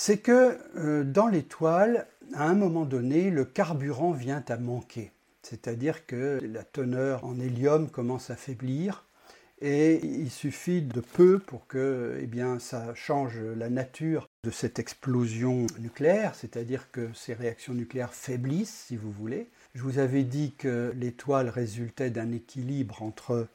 c'est 0.00 0.18
que 0.18 0.56
euh, 0.76 1.02
dans 1.02 1.26
l'étoile, 1.26 2.06
à 2.32 2.48
un 2.48 2.54
moment 2.54 2.84
donné, 2.84 3.30
le 3.30 3.44
carburant 3.44 4.12
vient 4.12 4.44
à 4.46 4.56
manquer. 4.56 5.10
C'est-à-dire 5.42 6.06
que 6.06 6.38
la 6.40 6.62
teneur 6.62 7.24
en 7.24 7.40
hélium 7.40 7.90
commence 7.90 8.30
à 8.30 8.36
faiblir 8.36 9.04
et 9.60 9.98
il 10.06 10.30
suffit 10.30 10.82
de 10.82 11.00
peu 11.00 11.40
pour 11.40 11.66
que 11.66 12.16
eh 12.22 12.28
bien, 12.28 12.60
ça 12.60 12.94
change 12.94 13.40
la 13.40 13.70
nature 13.70 14.28
de 14.44 14.52
cette 14.52 14.78
explosion 14.78 15.66
nucléaire, 15.80 16.36
c'est-à-dire 16.36 16.92
que 16.92 17.08
ces 17.12 17.34
réactions 17.34 17.74
nucléaires 17.74 18.14
faiblissent, 18.14 18.84
si 18.86 18.96
vous 18.96 19.10
voulez. 19.10 19.48
Je 19.74 19.82
vous 19.82 19.98
avais 19.98 20.22
dit 20.22 20.54
que 20.56 20.92
l'étoile 20.94 21.48
résultait 21.48 22.10
d'un 22.10 22.30
équilibre 22.30 23.02
entre 23.02 23.48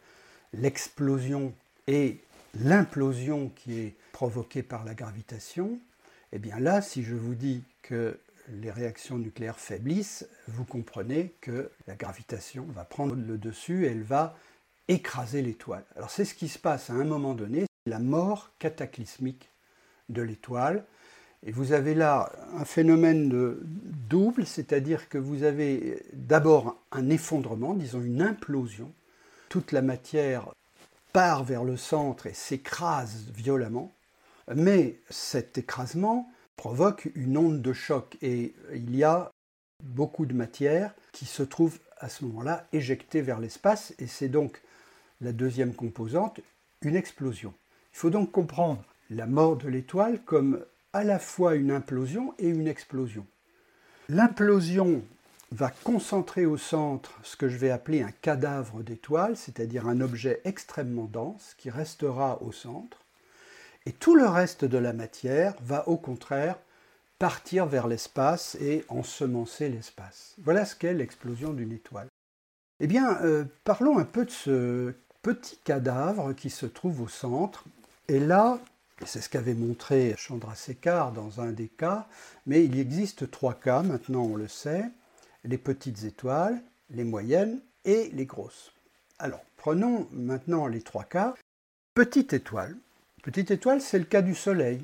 l'explosion 0.52 1.54
et 1.88 2.20
l'implosion 2.60 3.50
qui 3.56 3.80
est 3.80 3.96
provoquée 4.12 4.62
par 4.62 4.84
la 4.84 4.94
gravitation. 4.94 5.80
Eh 6.36 6.40
bien 6.40 6.60
là, 6.60 6.82
si 6.82 7.04
je 7.04 7.14
vous 7.14 7.36
dis 7.36 7.64
que 7.84 8.20
les 8.50 8.72
réactions 8.72 9.20
nucléaires 9.20 9.60
faiblissent, 9.60 10.28
vous 10.48 10.66
comprenez 10.66 11.36
que 11.42 11.70
la 11.86 11.94
gravitation 11.94 12.66
va 12.74 12.86
prendre 12.86 13.16
le 13.16 13.38
dessus 13.38 13.86
et 13.86 13.92
elle 13.92 14.02
va 14.02 14.36
écraser 14.88 15.44
l'étoile. 15.44 15.86
Alors 15.96 16.10
c'est 16.10 16.26
ce 16.26 16.34
qui 16.34 16.48
se 16.48 16.58
passe 16.58 16.90
à 16.90 16.94
un 16.94 17.04
moment 17.04 17.36
donné, 17.36 17.68
la 17.86 18.00
mort 18.00 18.50
cataclysmique 18.58 19.48
de 20.10 20.24
l'étoile. 20.24 20.86
Et 21.46 21.52
vous 21.52 21.72
avez 21.72 21.94
là 21.94 22.32
un 22.56 22.66
phénomène 22.66 23.30
double, 24.10 24.48
c'est-à-dire 24.48 25.10
que 25.10 25.20
vous 25.20 25.44
avez 25.44 26.02
d'abord 26.14 26.82
un 26.92 27.12
effondrement, 27.12 27.76
disons 27.76 28.02
une 28.02 28.24
implosion. 28.24 28.92
Toute 29.50 29.72
la 29.72 29.84
matière 29.84 30.50
part 31.12 31.44
vers 31.44 31.64
le 31.64 31.78
centre 31.78 32.26
et 32.26 32.34
s'écrase 32.34 33.28
violemment. 33.36 33.94
Mais 34.54 35.00
cet 35.10 35.58
écrasement 35.58 36.30
provoque 36.56 37.10
une 37.16 37.38
onde 37.38 37.62
de 37.62 37.74
choc 37.74 38.18
et 38.22 38.54
il 38.74 38.96
y 38.96 39.04
a 39.04 39.32
beaucoup 39.84 40.26
de 40.26 40.34
matière 40.34 40.94
qui 41.12 41.26
se 41.26 41.44
trouve 41.44 41.80
à 42.00 42.10
ce 42.10 42.26
moment-là 42.26 42.68
éjectée 42.74 43.22
vers 43.22 43.40
l'espace 43.40 43.94
et 44.00 44.08
c'est 44.08 44.30
donc 44.30 44.62
la 45.22 45.32
deuxième 45.32 45.74
composante, 45.74 46.42
une 46.82 46.96
explosion. 46.96 47.54
Il 47.94 47.98
faut 47.98 48.10
donc 48.10 48.32
comprendre 48.32 48.84
la 49.10 49.26
mort 49.26 49.58
de 49.58 49.70
l'étoile 49.70 50.20
comme 50.24 50.66
à 50.92 51.04
la 51.04 51.20
fois 51.20 51.56
une 51.56 51.72
implosion 51.72 52.34
et 52.40 52.50
une 52.50 52.68
explosion. 52.68 53.26
L'implosion 54.10 55.04
va 55.52 55.70
concentrer 55.70 56.46
au 56.46 56.58
centre 56.58 57.20
ce 57.24 57.36
que 57.36 57.48
je 57.48 57.58
vais 57.58 57.70
appeler 57.70 58.02
un 58.02 58.12
cadavre 58.12 58.84
d'étoile, 58.84 59.38
c'est-à-dire 59.38 59.88
un 59.88 60.02
objet 60.02 60.42
extrêmement 60.46 61.06
dense 61.06 61.56
qui 61.58 61.70
restera 61.70 62.42
au 62.42 62.52
centre. 62.52 63.03
Et 63.86 63.92
tout 63.92 64.16
le 64.16 64.28
reste 64.28 64.66
de 64.66 64.78
la 64.78 64.94
matière 64.94 65.56
va 65.62 65.88
au 65.88 65.98
contraire 65.98 66.58
partir 67.20 67.66
vers 67.66 67.88
l'espace 67.88 68.56
et 68.56 68.86
ensemencer 68.90 69.70
l'espace. 69.70 70.36
Voilà 70.44 70.66
ce 70.66 70.76
qu'est 70.76 70.94
l'explosion 70.94 71.54
d'une 71.54 71.72
étoile. 71.72 72.08
Eh 72.80 72.88
bien, 72.88 73.22
euh, 73.22 73.46
parlons 73.64 73.98
un 73.98 74.06
peu 74.06 74.26
de 74.26 74.32
ce 74.32 74.94
petit 75.22 75.58
cadavre 75.64 76.34
qui 76.34 76.50
se 76.50 76.66
trouve 76.66 77.02
au 77.02 77.08
centre. 77.08 77.66
Et 78.08 78.20
là, 78.20 78.60
c'est 79.06 79.22
ce 79.22 79.30
qu'avait 79.30 79.54
montré 79.54 80.16
Chandrasekhar 80.18 81.12
dans 81.12 81.42
un 81.42 81.52
des 81.52 81.68
cas, 81.68 82.08
mais 82.46 82.66
il 82.66 82.80
existe 82.80 83.32
trois 83.32 83.54
cas, 83.54 83.84
maintenant 83.84 84.24
on 84.24 84.36
le 84.36 84.48
sait, 84.48 84.86
les 85.44 85.58
petites 85.58 86.04
étoiles, 86.04 86.62
les 86.90 87.04
moyennes 87.04 87.62
et 87.86 88.10
les 88.14 88.26
grosses. 88.26 88.72
Alors, 89.20 89.44
prenons 89.58 90.08
maintenant 90.12 90.68
les 90.68 90.82
trois 90.82 91.04
cas. 91.04 91.36
Petite 91.94 92.34
étoile, 92.34 92.76
Petite 93.24 93.52
étoile, 93.52 93.80
c'est 93.80 94.00
le 94.00 94.04
cas 94.04 94.22
du 94.22 94.36
Soleil. 94.36 94.82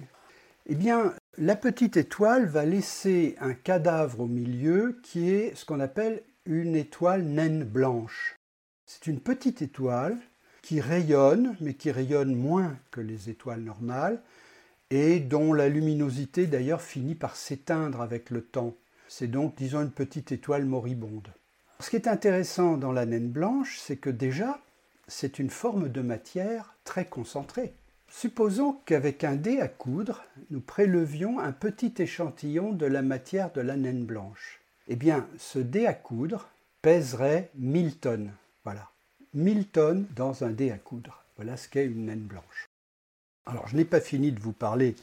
Eh 0.65 0.75
bien, 0.75 1.13
la 1.37 1.57
petite 1.57 1.97
étoile 1.97 2.45
va 2.45 2.63
laisser 2.63 3.35
un 3.41 3.53
cadavre 3.53 4.21
au 4.21 4.27
milieu 4.27 4.97
qui 5.03 5.29
est 5.29 5.53
ce 5.57 5.65
qu'on 5.65 5.81
appelle 5.81 6.23
une 6.45 6.77
étoile 6.77 7.23
naine 7.23 7.65
blanche. 7.65 8.37
C'est 8.85 9.07
une 9.07 9.19
petite 9.19 9.61
étoile 9.61 10.17
qui 10.61 10.79
rayonne, 10.79 11.57
mais 11.59 11.73
qui 11.73 11.91
rayonne 11.91 12.33
moins 12.33 12.77
que 12.91 13.01
les 13.01 13.29
étoiles 13.29 13.59
normales, 13.59 14.21
et 14.89 15.19
dont 15.19 15.51
la 15.51 15.67
luminosité 15.67 16.47
d'ailleurs 16.47 16.81
finit 16.81 17.15
par 17.15 17.35
s'éteindre 17.35 17.99
avec 17.99 18.29
le 18.29 18.41
temps. 18.41 18.73
C'est 19.09 19.27
donc, 19.27 19.57
disons, 19.57 19.81
une 19.81 19.91
petite 19.91 20.31
étoile 20.31 20.63
moribonde. 20.63 21.27
Ce 21.81 21.89
qui 21.89 21.97
est 21.97 22.07
intéressant 22.07 22.77
dans 22.77 22.93
la 22.93 23.05
naine 23.05 23.29
blanche, 23.29 23.79
c'est 23.79 23.97
que 23.97 24.09
déjà, 24.09 24.61
c'est 25.09 25.39
une 25.39 25.49
forme 25.49 25.89
de 25.89 26.01
matière 26.01 26.77
très 26.85 27.03
concentrée. 27.03 27.73
Supposons 28.11 28.73
qu'avec 28.85 29.23
un 29.23 29.35
dé 29.35 29.59
à 29.59 29.67
coudre, 29.67 30.23
nous 30.49 30.61
prélevions 30.61 31.39
un 31.39 31.51
petit 31.51 31.93
échantillon 31.99 32.73
de 32.73 32.85
la 32.85 33.01
matière 33.01 33.51
de 33.51 33.61
la 33.61 33.77
naine 33.77 34.03
blanche. 34.03 34.61
Eh 34.87 34.95
bien, 34.95 35.27
ce 35.37 35.59
dé 35.59 35.85
à 35.85 35.93
coudre 35.93 36.49
pèserait 36.81 37.51
1000 37.55 37.97
tonnes. 37.97 38.31
Voilà. 38.63 38.89
1000 39.35 39.67
tonnes 39.67 40.07
dans 40.15 40.43
un 40.43 40.49
dé 40.49 40.71
à 40.71 40.77
coudre. 40.77 41.23
Voilà 41.35 41.55
ce 41.55 41.69
qu'est 41.69 41.85
une 41.85 42.05
naine 42.05 42.25
blanche. 42.25 42.67
Alors, 43.45 43.67
je 43.67 43.75
n'ai 43.75 43.85
pas 43.85 44.01
fini 44.01 44.31
de 44.31 44.39
vous 44.39 44.53
parler 44.53 44.95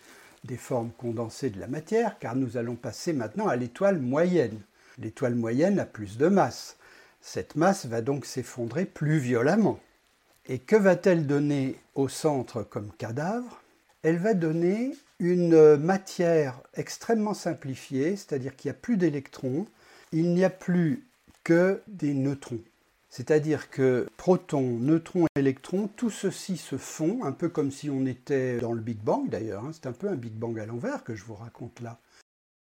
des 0.44 0.56
formes 0.56 0.90
condensées 0.90 1.50
de 1.50 1.60
la 1.60 1.68
matière, 1.68 2.18
car 2.18 2.34
nous 2.34 2.56
allons 2.56 2.76
passer 2.76 3.12
maintenant 3.12 3.46
à 3.46 3.56
l'étoile 3.56 4.00
moyenne. 4.00 4.60
L'étoile 4.98 5.34
moyenne 5.36 5.78
a 5.78 5.86
plus 5.86 6.18
de 6.18 6.26
masse. 6.26 6.76
Cette 7.20 7.54
masse 7.54 7.86
va 7.86 8.02
donc 8.02 8.26
s'effondrer 8.26 8.84
plus 8.84 9.18
violemment. 9.18 9.78
Et 10.48 10.58
que 10.60 10.76
va-t-elle 10.76 11.26
donner 11.26 11.76
au 11.96 12.08
centre 12.08 12.62
comme 12.62 12.92
cadavre? 12.92 13.60
Elle 14.02 14.18
va 14.18 14.34
donner 14.34 14.94
une 15.18 15.76
matière 15.76 16.60
extrêmement 16.74 17.34
simplifiée, 17.34 18.16
c'est-à-dire 18.16 18.54
qu'il 18.54 18.68
n'y 18.68 18.76
a 18.76 18.80
plus 18.80 18.96
d'électrons, 18.96 19.66
il 20.12 20.32
n'y 20.34 20.44
a 20.44 20.50
plus 20.50 21.04
que 21.42 21.82
des 21.88 22.14
neutrons. 22.14 22.60
C'est-à-dire 23.08 23.70
que 23.70 24.06
protons, 24.16 24.78
neutrons, 24.78 25.26
électrons, 25.36 25.88
tout 25.96 26.10
ceci 26.10 26.56
se 26.56 26.76
fond, 26.76 27.24
un 27.24 27.32
peu 27.32 27.48
comme 27.48 27.72
si 27.72 27.90
on 27.90 28.06
était 28.06 28.58
dans 28.58 28.72
le 28.72 28.80
Big 28.80 28.98
Bang 28.98 29.28
d'ailleurs, 29.28 29.64
hein. 29.64 29.70
c'est 29.72 29.86
un 29.86 29.92
peu 29.92 30.08
un 30.08 30.16
Big 30.16 30.34
Bang 30.34 30.58
à 30.60 30.66
l'envers 30.66 31.02
que 31.02 31.14
je 31.14 31.24
vous 31.24 31.34
raconte 31.34 31.80
là. 31.80 31.98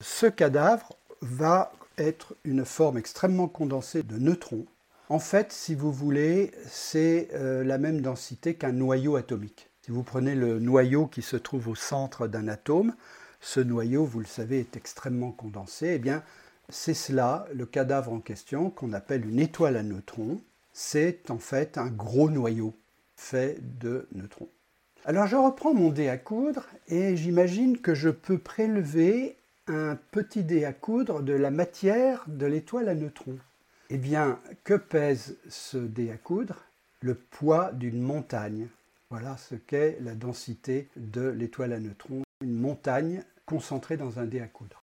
Ce 0.01 0.27
cadavre 0.27 0.95
va 1.21 1.73
être 1.97 2.35
une 2.43 2.65
forme 2.65 2.97
extrêmement 2.97 3.47
condensée 3.47 4.03
de 4.03 4.17
neutrons 4.17 4.65
en 5.13 5.19
fait, 5.19 5.53
si 5.53 5.75
vous 5.75 5.91
voulez, 5.91 6.49
c'est 6.67 7.27
euh, 7.35 7.63
la 7.63 7.77
même 7.77 8.01
densité 8.01 8.55
qu'un 8.55 8.71
noyau 8.71 9.15
atomique. 9.15 9.69
Si 9.83 9.91
vous 9.91 10.01
prenez 10.01 10.33
le 10.33 10.59
noyau 10.59 11.05
qui 11.05 11.21
se 11.21 11.37
trouve 11.37 11.67
au 11.67 11.75
centre 11.75 12.27
d'un 12.27 12.47
atome, 12.47 12.95
ce 13.39 13.59
noyau, 13.59 14.05
vous 14.05 14.21
le 14.21 14.25
savez, 14.25 14.61
est 14.61 14.75
extrêmement 14.75 15.31
condensé. 15.31 15.91
Eh 15.93 15.99
bien, 15.99 16.23
c'est 16.69 16.95
cela, 16.95 17.45
le 17.53 17.67
cadavre 17.67 18.11
en 18.11 18.21
question, 18.21 18.71
qu'on 18.71 18.91
appelle 18.91 19.29
une 19.29 19.39
étoile 19.39 19.77
à 19.77 19.83
neutrons. 19.83 20.41
C'est 20.71 21.29
en 21.29 21.37
fait 21.37 21.77
un 21.77 21.91
gros 21.91 22.31
noyau 22.31 22.73
fait 23.15 23.59
de 23.79 24.07
neutrons. 24.15 24.49
Alors 25.05 25.27
je 25.27 25.35
reprends 25.35 25.75
mon 25.75 25.91
dé 25.91 26.09
à 26.09 26.17
coudre 26.17 26.65
et 26.87 27.15
j'imagine 27.17 27.77
que 27.77 27.93
je 27.93 28.09
peux 28.09 28.39
prélever 28.39 29.37
un 29.67 29.95
petit 30.09 30.43
dé 30.43 30.65
à 30.65 30.73
coudre 30.73 31.21
de 31.21 31.33
la 31.33 31.51
matière 31.51 32.23
de 32.25 32.47
l'étoile 32.47 32.89
à 32.89 32.95
neutrons. 32.95 33.37
Eh 33.95 33.99
bien, 33.99 34.39
que 34.63 34.73
pèse 34.73 35.37
ce 35.49 35.77
dé 35.77 36.09
à 36.09 36.17
coudre? 36.17 36.55
Le 36.99 37.13
poids 37.13 37.71
d'une 37.73 38.01
montagne. 38.01 38.67
Voilà 39.11 39.37
ce 39.37 39.53
qu'est 39.53 39.99
la 40.01 40.15
densité 40.15 40.89
de 40.95 41.27
l'étoile 41.27 41.73
à 41.73 41.79
neutrons, 41.79 42.23
une 42.41 42.59
montagne 42.59 43.23
concentrée 43.45 43.95
dans 43.95 44.17
un 44.17 44.25
dé 44.25 44.41
à 44.41 44.47
coudre. 44.47 44.81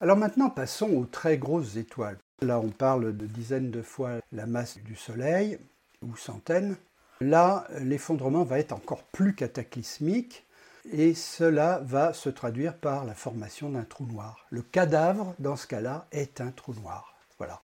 Alors 0.00 0.16
maintenant, 0.16 0.48
passons 0.48 0.88
aux 0.92 1.04
très 1.04 1.36
grosses 1.36 1.76
étoiles. 1.76 2.16
Là, 2.40 2.58
on 2.58 2.70
parle 2.70 3.14
de 3.14 3.26
dizaines 3.26 3.70
de 3.70 3.82
fois 3.82 4.20
la 4.32 4.46
masse 4.46 4.78
du 4.78 4.96
Soleil, 4.96 5.58
ou 6.00 6.16
centaines. 6.16 6.76
Là, 7.20 7.68
l'effondrement 7.80 8.44
va 8.44 8.58
être 8.58 8.72
encore 8.72 9.02
plus 9.02 9.34
cataclysmique, 9.34 10.46
et 10.90 11.12
cela 11.12 11.82
va 11.84 12.14
se 12.14 12.30
traduire 12.30 12.74
par 12.78 13.04
la 13.04 13.14
formation 13.14 13.68
d'un 13.68 13.84
trou 13.84 14.06
noir. 14.06 14.46
Le 14.48 14.62
cadavre, 14.62 15.34
dans 15.40 15.56
ce 15.56 15.66
cas-là, 15.66 16.06
est 16.10 16.40
un 16.40 16.52
trou 16.52 16.72
noir. 16.72 17.15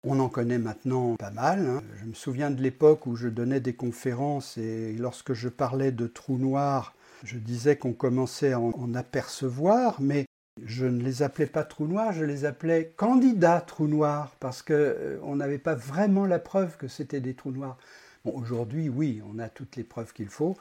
On 0.10 0.22
en 0.22 0.30
connaît 0.30 0.58
maintenant 0.58 1.18
pas 1.18 1.32
mal. 1.32 1.68
Hein. 1.68 1.84
Je 2.00 2.06
me 2.06 2.14
souviens 2.14 2.50
de 2.50 2.62
l'époque 2.62 3.08
où 3.08 3.18
je 3.18 3.28
donnais 3.28 3.60
des 3.60 3.74
conférences 3.74 4.58
et 4.58 4.94
lorsque 4.94 5.34
je 5.34 5.50
parlais 5.50 5.92
de 5.92 6.08
trous 6.08 6.38
noirs, 6.38 6.96
je 7.26 7.38
disais 7.38 7.76
qu'on 7.76 7.92
commençait 7.92 8.54
à 8.54 8.60
en 8.62 8.94
apercevoir, 8.94 10.00
mais 10.00 10.26
je 10.64 10.86
ne 10.86 11.04
les 11.04 11.24
appelais 11.24 11.46
pas 11.46 11.66
trous 11.66 11.88
noirs, 11.88 12.14
je 12.14 12.24
les 12.24 12.46
appelais 12.46 12.94
candidats 12.96 13.60
trous 13.60 13.90
noirs, 13.90 14.34
parce 14.40 14.62
qu'on 14.62 14.76
euh, 14.76 15.36
n'avait 15.36 15.58
pas 15.58 15.76
vraiment 15.76 16.26
la 16.26 16.40
preuve 16.40 16.78
que 16.78 16.88
c'était 16.88 17.20
des 17.20 17.34
trous 17.34 17.52
noirs. 17.52 17.78
Aujourd'hui, 18.24 18.88
oui, 18.88 19.22
on 19.30 19.40
a 19.40 19.50
toutes 19.50 19.76
les 19.76 19.84
preuves 19.84 20.14
qu'il 20.14 20.30
faut, 20.30 20.56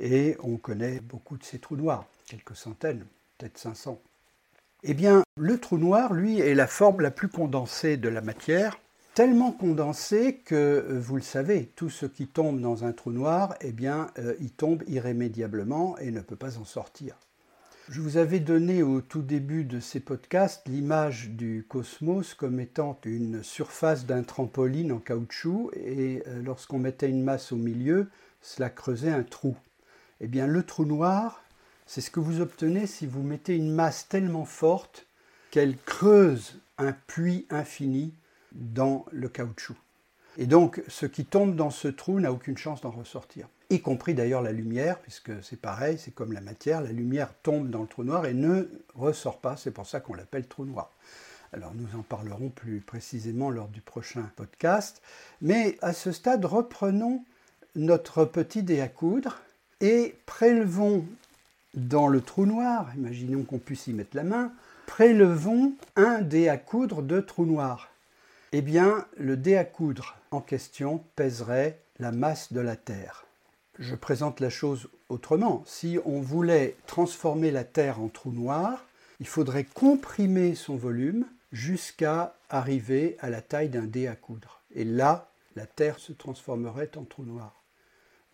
et 0.00 0.36
on 0.42 0.56
connaît 0.56 0.98
beaucoup 0.98 1.38
de 1.38 1.44
ces 1.44 1.60
trous 1.60 1.76
noirs, 1.76 2.06
quelques 2.26 2.56
centaines, 2.56 3.06
peut-être 3.38 3.56
500. 3.56 4.00
Eh 4.82 4.94
bien, 4.94 5.22
le 5.36 5.58
trou 5.58 5.76
noir, 5.76 6.14
lui, 6.14 6.40
est 6.40 6.54
la 6.54 6.66
forme 6.66 7.02
la 7.02 7.10
plus 7.10 7.28
condensée 7.28 7.98
de 7.98 8.08
la 8.08 8.22
matière, 8.22 8.80
tellement 9.12 9.52
condensée 9.52 10.40
que, 10.42 10.54
euh, 10.54 10.98
vous 10.98 11.16
le 11.16 11.22
savez, 11.22 11.66
tout 11.76 11.90
ce 11.90 12.06
qui 12.06 12.26
tombe 12.26 12.62
dans 12.62 12.82
un 12.84 12.92
trou 12.92 13.12
noir, 13.12 13.54
eh 13.60 13.72
bien, 13.72 14.06
euh, 14.18 14.34
il 14.40 14.50
tombe 14.50 14.82
irrémédiablement 14.86 15.98
et 15.98 16.10
ne 16.10 16.20
peut 16.20 16.36
pas 16.36 16.56
en 16.56 16.64
sortir. 16.64 17.18
Je 17.90 18.00
vous 18.00 18.16
avais 18.16 18.40
donné 18.40 18.82
au 18.82 19.02
tout 19.02 19.20
début 19.20 19.64
de 19.64 19.80
ces 19.80 20.00
podcasts 20.00 20.66
l'image 20.66 21.28
du 21.28 21.66
cosmos 21.68 22.32
comme 22.32 22.58
étant 22.58 22.98
une 23.04 23.42
surface 23.42 24.06
d'un 24.06 24.22
trampoline 24.22 24.92
en 24.92 24.98
caoutchouc 24.98 25.72
et 25.74 26.22
euh, 26.26 26.40
lorsqu'on 26.42 26.78
mettait 26.78 27.10
une 27.10 27.22
masse 27.22 27.52
au 27.52 27.56
milieu, 27.56 28.08
cela 28.40 28.70
creusait 28.70 29.10
un 29.10 29.24
trou. 29.24 29.56
Eh 30.22 30.26
bien, 30.26 30.46
le 30.46 30.62
trou 30.62 30.86
noir, 30.86 31.42
c'est 31.90 32.02
ce 32.02 32.12
que 32.12 32.20
vous 32.20 32.40
obtenez 32.40 32.86
si 32.86 33.04
vous 33.04 33.24
mettez 33.24 33.56
une 33.56 33.72
masse 33.72 34.06
tellement 34.06 34.44
forte 34.44 35.08
qu'elle 35.50 35.76
creuse 35.76 36.60
un 36.78 36.92
puits 36.92 37.48
infini 37.50 38.14
dans 38.52 39.06
le 39.10 39.28
caoutchouc. 39.28 39.74
Et 40.38 40.46
donc, 40.46 40.84
ce 40.86 41.04
qui 41.04 41.24
tombe 41.24 41.56
dans 41.56 41.70
ce 41.70 41.88
trou 41.88 42.20
n'a 42.20 42.30
aucune 42.30 42.56
chance 42.56 42.80
d'en 42.80 42.92
ressortir. 42.92 43.48
Y 43.70 43.80
compris 43.80 44.14
d'ailleurs 44.14 44.40
la 44.40 44.52
lumière, 44.52 45.00
puisque 45.00 45.32
c'est 45.42 45.60
pareil, 45.60 45.98
c'est 45.98 46.12
comme 46.12 46.32
la 46.32 46.40
matière, 46.40 46.80
la 46.80 46.92
lumière 46.92 47.34
tombe 47.42 47.70
dans 47.70 47.82
le 47.82 47.88
trou 47.88 48.04
noir 48.04 48.24
et 48.24 48.34
ne 48.34 48.68
ressort 48.94 49.40
pas, 49.40 49.56
c'est 49.56 49.72
pour 49.72 49.88
ça 49.88 49.98
qu'on 49.98 50.14
l'appelle 50.14 50.46
trou 50.46 50.66
noir. 50.66 50.92
Alors 51.52 51.74
nous 51.74 51.98
en 51.98 52.02
parlerons 52.02 52.50
plus 52.50 52.82
précisément 52.82 53.50
lors 53.50 53.66
du 53.66 53.80
prochain 53.80 54.30
podcast. 54.36 55.02
Mais 55.40 55.76
à 55.82 55.92
ce 55.92 56.12
stade, 56.12 56.44
reprenons 56.44 57.24
notre 57.74 58.24
petit 58.26 58.62
dé 58.62 58.80
à 58.80 58.86
coudre 58.86 59.40
et 59.80 60.14
prélevons 60.24 61.04
dans 61.74 62.08
le 62.08 62.20
trou 62.20 62.46
noir, 62.46 62.90
imaginons 62.96 63.42
qu'on 63.42 63.58
puisse 63.58 63.86
y 63.86 63.92
mettre 63.92 64.16
la 64.16 64.24
main, 64.24 64.52
prélevons 64.86 65.72
un 65.96 66.20
dé 66.20 66.48
à 66.48 66.56
coudre 66.56 67.02
de 67.02 67.20
trou 67.20 67.46
noir 67.46 67.90
eh 68.52 68.62
bien, 68.62 69.06
le 69.16 69.36
dé 69.36 69.56
à 69.56 69.64
coudre 69.64 70.16
en 70.32 70.40
question 70.40 71.04
pèserait 71.14 71.78
la 72.00 72.10
masse 72.10 72.52
de 72.52 72.58
la 72.60 72.74
Terre. 72.74 73.24
Je 73.78 73.94
présente 73.94 74.40
la 74.40 74.50
chose 74.50 74.88
autrement. 75.08 75.62
Si 75.66 75.98
on 76.04 76.20
voulait 76.20 76.76
transformer 76.88 77.52
la 77.52 77.62
Terre 77.62 78.00
en 78.00 78.08
trou 78.08 78.32
noir, 78.32 78.84
il 79.20 79.28
faudrait 79.28 79.64
comprimer 79.64 80.56
son 80.56 80.76
volume 80.76 81.26
jusqu'à 81.52 82.34
arriver 82.48 83.16
à 83.20 83.30
la 83.30 83.40
taille 83.40 83.68
d'un 83.68 83.84
dé 83.84 84.08
à 84.08 84.16
coudre. 84.16 84.60
Et 84.74 84.84
là, 84.84 85.30
la 85.54 85.66
Terre 85.66 86.00
se 86.00 86.12
transformerait 86.12 86.90
en 86.96 87.04
trou 87.04 87.22
noir. 87.22 87.62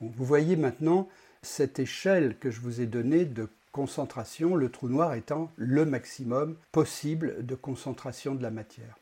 vous 0.00 0.24
voyez 0.24 0.56
maintenant 0.56 1.08
cette 1.42 1.78
échelle 1.78 2.36
que 2.38 2.50
je 2.50 2.60
vous 2.60 2.80
ai 2.80 2.86
donnée 2.86 3.24
de 3.24 3.48
concentration, 3.72 4.56
le 4.56 4.70
trou 4.70 4.88
noir 4.88 5.14
étant 5.14 5.50
le 5.56 5.84
maximum 5.84 6.56
possible 6.72 7.44
de 7.44 7.54
concentration 7.54 8.34
de 8.34 8.42
la 8.42 8.50
matière. 8.50 8.96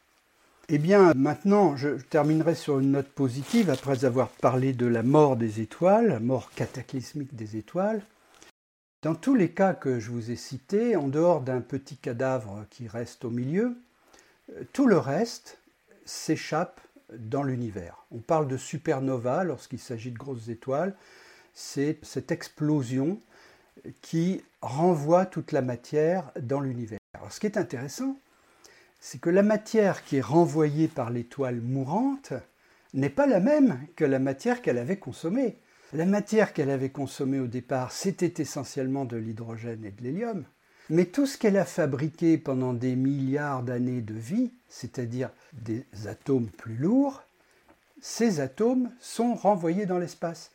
Eh 0.69 0.79
bien, 0.79 1.13
maintenant, 1.15 1.77
je 1.77 1.91
terminerai 1.91 2.55
sur 2.55 2.81
une 2.81 2.93
note 2.93 3.09
positive 3.09 3.69
après 3.69 4.05
avoir 4.05 4.29
parlé 4.29 4.73
de 4.73 4.87
la 4.87 5.03
mort 5.03 5.37
des 5.37 5.61
étoiles, 5.61 6.21
mort 6.21 6.51
cataclysmique 6.53 7.37
des 7.37 7.57
étoiles. 7.57 8.03
Dans 9.03 9.15
tous 9.15 9.35
les 9.35 9.51
cas 9.51 9.75
que 9.75 10.01
je 10.01 10.11
vous 10.11 10.31
ai 10.31 10.37
cités, 10.37 10.97
en 10.97 11.09
dehors 11.09 11.43
d'un 11.43 11.61
petit 11.61 11.97
cadavre 11.97 12.65
qui 12.71 12.89
reste 12.89 13.27
au 13.27 13.31
milieu, 13.31 13.77
tout 14.73 14.87
le 14.87 14.97
reste 14.97 15.59
s'échappe 16.07 16.81
dans 17.13 17.43
l'univers. 17.43 18.07
On 18.11 18.19
parle 18.19 18.49
de 18.49 18.57
supernova 18.57 19.45
lorsqu'il 19.45 19.79
s'agit 19.79 20.11
de 20.11 20.19
grosses 20.19 20.49
étoiles. 20.49 20.95
C'est 21.55 21.99
cette 22.03 22.33
explosion 22.33 23.21
qui 24.03 24.43
renvoie 24.61 25.25
toute 25.25 25.53
la 25.53 25.63
matière 25.63 26.33
dans 26.41 26.61
l'univers. 26.61 26.99
Alors, 27.15 27.33
ce 27.33 27.41
qui 27.41 27.47
est 27.47 27.57
intéressant, 27.57 28.19
c'est 29.01 29.21
que 29.21 29.31
la 29.31 29.43
matière 29.43 30.05
qui 30.05 30.17
est 30.17 30.21
renvoyée 30.21 30.89
par 30.89 31.11
l'étoile 31.11 31.61
mourante 31.61 32.33
n'est 32.93 33.11
pas 33.11 33.27
la 33.27 33.41
même 33.41 33.79
que 33.97 34.05
la 34.05 34.19
matière 34.19 34.63
qu'elle 34.63 34.79
avait 34.79 34.99
consommée. 34.99 35.59
La 35.93 36.07
matière 36.07 36.53
qu'elle 36.53 36.71
avait 36.71 36.91
consommée 36.91 37.39
au 37.39 37.47
départ, 37.47 37.93
c'était 37.93 38.43
essentiellement 38.43 39.05
de 39.05 39.17
l'hydrogène 39.17 39.85
et 39.85 39.91
de 39.91 40.03
l'hélium. 40.03 40.45
Mais 40.91 41.07
tout 41.07 41.27
ce 41.27 41.39
qu'elle 41.39 41.57
a 41.57 41.65
fabriqué 41.65 42.37
pendant 42.37 42.73
des 42.73 42.97
milliards 42.97 43.63
d'années 43.63 44.01
de 44.01 44.15
vie, 44.15 44.53
c'est-à-dire 44.69 45.31
des 45.53 45.87
atomes 46.07 46.49
plus 46.49 46.77
lourds, 46.77 47.23
ces 48.01 48.41
atomes 48.41 48.91
sont 49.01 49.35
renvoyés 49.35 49.87
dans 49.87 49.99
l'espace. 49.99 50.51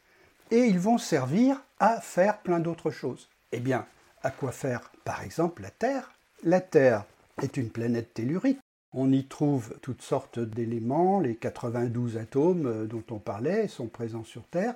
Et 0.52 0.66
ils 0.66 0.80
vont 0.80 0.98
servir 0.98 1.62
à 1.80 2.02
faire 2.02 2.40
plein 2.40 2.60
d'autres 2.60 2.92
choses. 2.92 3.30
Eh 3.52 3.60
bien, 3.60 3.86
à 4.24 4.32
quoi 4.32 4.52
faire 4.52 4.92
Par 5.06 5.24
exemple, 5.24 5.62
la 5.62 5.72
Terre? 5.72 6.12
La 6.44 6.62
Terre, 6.62 7.06
est 7.44 7.58
une 7.58 7.70
planète 7.70 8.14
tellurique. 8.14 8.60
On 8.94 9.12
y 9.12 9.26
trouve 9.26 9.78
toutes 9.82 10.02
sortes 10.02 10.40
d'éléments, 10.40 11.20
les 11.20 11.36
92 11.36 12.18
atomes 12.18 12.66
euh, 12.66 12.86
dont 12.86 13.04
on 13.12 13.20
parlait 13.20 13.68
sont 13.68 13.88
présents 13.88 14.24
sur 14.24 14.44
Terre. 14.48 14.76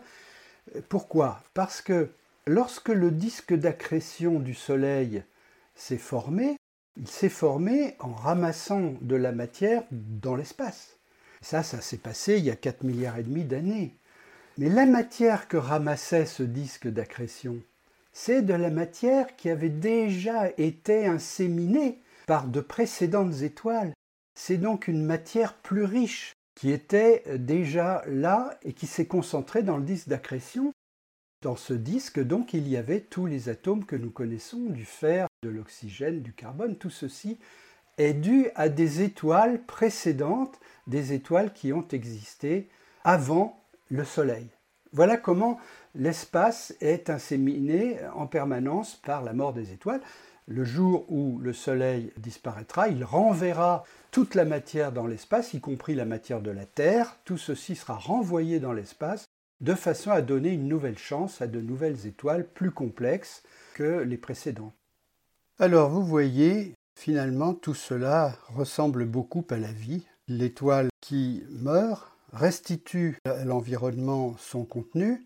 Pourquoi? 0.88 1.41
Parce 1.53 1.81
que 1.81 2.09
lorsque 2.45 2.89
le 2.89 3.12
disque 3.12 3.53
d'accrétion 3.53 4.39
du 4.39 4.53
Soleil 4.53 5.23
s'est 5.75 5.97
formé, 5.97 6.57
il 6.97 7.07
s'est 7.07 7.29
formé 7.29 7.95
en 7.99 8.13
ramassant 8.13 8.93
de 9.01 9.15
la 9.15 9.31
matière 9.31 9.83
dans 9.91 10.36
l'espace. 10.36 10.97
Ça, 11.41 11.63
ça 11.63 11.81
s'est 11.81 11.97
passé 11.97 12.38
il 12.38 12.45
y 12.45 12.51
a 12.51 12.55
4 12.55 12.83
milliards 12.83 13.17
et 13.17 13.23
demi 13.23 13.43
d'années. 13.43 13.95
Mais 14.60 14.70
la 14.70 14.86
matière 14.86 15.48
que 15.48 15.58
ramassait 15.58 16.28
ce 16.28 16.44
disque 16.44 16.88
d'accrétion, 16.88 17.58
c'est 18.12 18.44
de 18.44 18.54
la 18.54 18.70
matière 18.70 19.36
qui 19.36 19.50
avait 19.50 19.70
déjà 19.70 20.52
été 20.58 21.08
inséminée 21.08 22.00
par 22.28 22.48
de 22.48 22.62
précédentes 22.62 23.42
étoiles. 23.42 23.94
C'est 24.36 24.58
donc 24.58 24.88
une 24.88 25.04
matière 25.04 25.56
plus 25.56 25.86
riche 25.86 26.34
qui 26.54 26.72
était 26.72 27.24
déjà 27.39 28.04
là 28.08 28.60
et 28.62 28.74
qui 28.74 28.86
s'est 28.86 29.08
concentrée 29.08 29.63
dans 29.63 29.78
le 29.78 29.84
disque 29.84 30.10
d'accrétion. 30.10 30.72
Dans 31.42 31.56
ce 31.56 31.74
disque, 31.74 32.20
donc, 32.20 32.54
il 32.54 32.70
y 32.70 32.78
avait 32.78 33.02
tous 33.02 33.26
les 33.26 33.50
atomes 33.50 33.86
que 33.86 33.96
nous 33.96 34.12
connaissons, 34.12 34.70
du 34.70 34.86
fer, 34.86 35.28
de 35.42 35.50
l'oxygène, 35.50 36.22
du 36.22 36.32
carbone. 36.32 36.78
Tout 36.78 36.92
ceci 36.92 37.39
est 37.98 38.13
dû 38.13 38.50
à 38.54 38.70
des 38.70 39.02
étoiles 39.02 39.63
précédentes, 39.66 40.60
des 40.86 41.13
étoiles 41.13 41.52
qui 41.54 41.74
ont 41.74 41.88
existé 41.92 42.70
avant 43.04 43.62
le 43.89 44.04
Soleil. 44.04 44.50
Voilà 44.91 45.17
comment 45.17 45.60
l'espace 45.96 46.76
est 46.82 47.10
inséminé 47.10 47.98
en 48.15 48.28
permanence 48.28 48.96
par 48.98 49.24
la 49.24 49.34
mort 49.34 49.54
des 49.54 49.72
étoiles 49.72 50.02
le 50.48 50.65
jour 50.65 51.06
où 51.10 51.39
le 51.39 51.54
Soleil 51.54 52.12
disparaîtra, 52.17 52.89
il 52.89 53.04
renverra 53.04 53.84
toute 54.12 54.36
la 54.36 54.46
matière 54.46 54.91
dans 54.91 55.08
l'espace, 55.08 55.54
y 55.54 55.62
compris 55.62 55.96
la 55.96 56.06
matière 56.06 56.41
de 56.41 56.52
la 56.52 56.65
Terre. 56.65 57.17
Tout 57.24 57.38
ceci 57.38 57.76
sera 57.76 57.96
renvoyé 57.96 58.60
dans 58.60 58.74
l'espace 58.74 59.26
de 59.62 59.74
façon 59.74 60.12
à 60.12 60.22
donner 60.22 60.50
une 60.50 60.67
nouvelle 60.67 60.98
chance 60.98 61.41
à 61.41 61.48
de 61.48 61.62
nouvelles 61.62 62.06
étoiles 62.06 62.46
plus 62.46 62.72
complexes 62.72 63.43
que 63.74 64.02
les 64.02 64.17
précédentes. 64.17 64.74
Alors 65.60 65.89
vous 65.89 66.04
voyez, 66.04 66.74
finalement, 67.00 67.54
tout 67.54 67.74
cela 67.74 68.36
ressemble 68.50 69.06
beaucoup 69.06 69.46
à 69.50 69.58
la 69.58 69.72
vie. 69.72 70.06
L'étoile 70.28 70.89
qui 71.00 71.43
meurt 71.50 72.12
restitue 72.34 73.17
à 73.26 73.46
l'environnement 73.46 74.36
son 74.38 74.65
contenu 74.65 75.26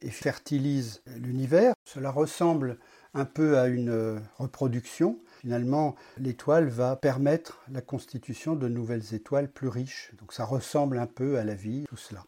et 0.00 0.10
fertilise 0.10 1.02
l'univers. 1.16 1.74
Cela 1.84 2.10
ressemble 2.10 2.78
un 3.12 3.24
peu 3.24 3.58
à 3.58 3.66
une 3.66 4.20
reproduction. 4.38 5.18
Finalement, 5.40 5.94
l'étoile 6.18 6.68
va 6.68 6.96
permettre 6.96 7.62
la 7.70 7.80
constitution 7.80 8.56
de 8.56 8.68
nouvelles 8.68 9.14
étoiles 9.14 9.50
plus 9.50 9.68
riches. 9.68 10.12
Donc 10.18 10.32
ça 10.32 10.44
ressemble 10.44 10.98
un 10.98 11.06
peu 11.06 11.38
à 11.38 11.44
la 11.44 11.54
vie, 11.54 11.84
tout 11.88 11.96
cela. 11.96 12.24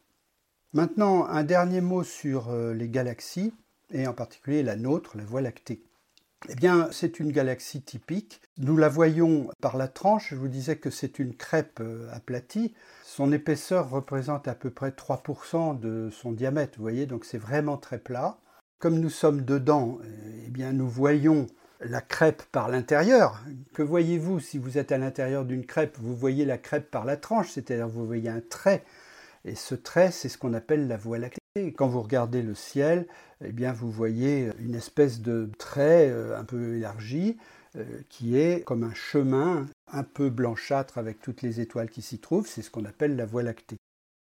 Maintenant, 0.73 1.25
un 1.27 1.45
dernier 1.45 1.81
mot 1.81 2.05
sur 2.05 2.51
euh, 2.51 2.75
les 2.75 2.89
galaxies, 2.89 3.55
et 3.93 4.07
en 4.07 4.12
particulier 4.12 4.62
la 4.62 4.77
nôtre, 4.77 5.17
la 5.17 5.25
Voie 5.25 5.41
lactée. 5.41 5.83
Eh 6.49 6.55
bien, 6.55 6.88
c'est 6.92 7.18
une 7.18 7.33
galaxie 7.33 7.83
typique. 7.83 8.40
Nous 8.59 8.77
la 8.77 8.88
voyons 8.88 9.51
par 9.61 9.77
la 9.77 9.88
tranche. 9.88 10.29
Je 10.31 10.37
vous 10.37 10.49
disais 10.49 10.77
que 10.77 10.90
c'est 10.90 11.18
une 11.18 11.35
crêpe 11.35 11.81
euh, 11.81 12.09
aplatie. 12.12 12.75
Son 13.05 13.33
épaisseur 13.33 13.90
représente 13.90 14.46
à 14.46 14.55
peu 14.55 14.70
près 14.70 14.90
3% 14.90 15.81
de 15.81 16.11
son 16.11 16.33
diamètre, 16.33 16.75
vous 16.77 16.83
voyez, 16.83 17.07
donc 17.07 17.25
c'est 17.25 17.38
vraiment 17.38 17.79
très 17.79 17.99
plat. 17.99 18.38
Comme 18.79 19.01
nous 19.01 19.11
sommes 19.11 19.42
dedans, 19.42 19.99
eh 20.44 20.51
bien, 20.51 20.72
nous 20.72 20.88
voyons 20.88 21.46
la 21.81 22.03
crêpe 22.03 22.42
par 22.53 22.68
l'intérieur. 22.68 23.42
Que 23.72 23.83
voyez-vous 23.83 24.38
si 24.38 24.59
vous 24.59 24.77
êtes 24.77 24.92
à 24.92 24.99
l'intérieur 24.99 25.46
d'une 25.46 25.64
crêpe? 25.64 25.96
Vous 25.99 26.14
voyez 26.14 26.44
la 26.44 26.59
crêpe 26.59 26.90
par 26.90 27.07
la 27.07 27.16
tranche, 27.16 27.51
c'est-à-dire 27.51 27.88
vous 27.88 28.07
voyez 28.07 28.29
un 28.29 28.40
trait. 28.40 28.85
Et 29.46 29.55
ce 29.55 29.75
trait, 29.75 30.11
c'est 30.11 30.29
ce 30.29 30.37
qu'on 30.38 30.55
appelle 30.55 30.88
la 30.88 30.96
voie 30.96 31.18
lactée. 31.18 31.46
Quand 31.77 31.88
vous 31.88 32.03
regardez 32.03 32.42
le 32.42 32.55
ciel, 32.55 33.07
eh 33.42 33.51
bien 33.51 33.73
vous 33.73 33.90
voyez 33.90 34.51
une 34.59 34.75
espèce 34.75 35.23
de 35.23 35.49
trait 35.59 36.11
euh, 36.11 36.38
un 36.38 36.45
peu 36.45 36.77
élargi 36.77 37.38
euh, 37.77 37.85
qui 38.11 38.38
est 38.38 38.62
comme 38.64 38.85
un 38.85 38.92
chemin 38.92 39.66
un 39.90 40.03
peu 40.03 40.29
blanchâtre 40.29 40.99
avec 40.99 41.23
toutes 41.23 41.40
les 41.40 41.61
étoiles 41.61 41.88
qui 41.88 42.03
s'y 42.03 42.19
trouvent. 42.19 42.47
C'est 42.47 42.61
ce 42.61 42.71
qu'on 42.71 42.85
appelle 42.85 43.16
la 43.16 43.25
voie 43.25 43.42
lactée. 43.42 43.77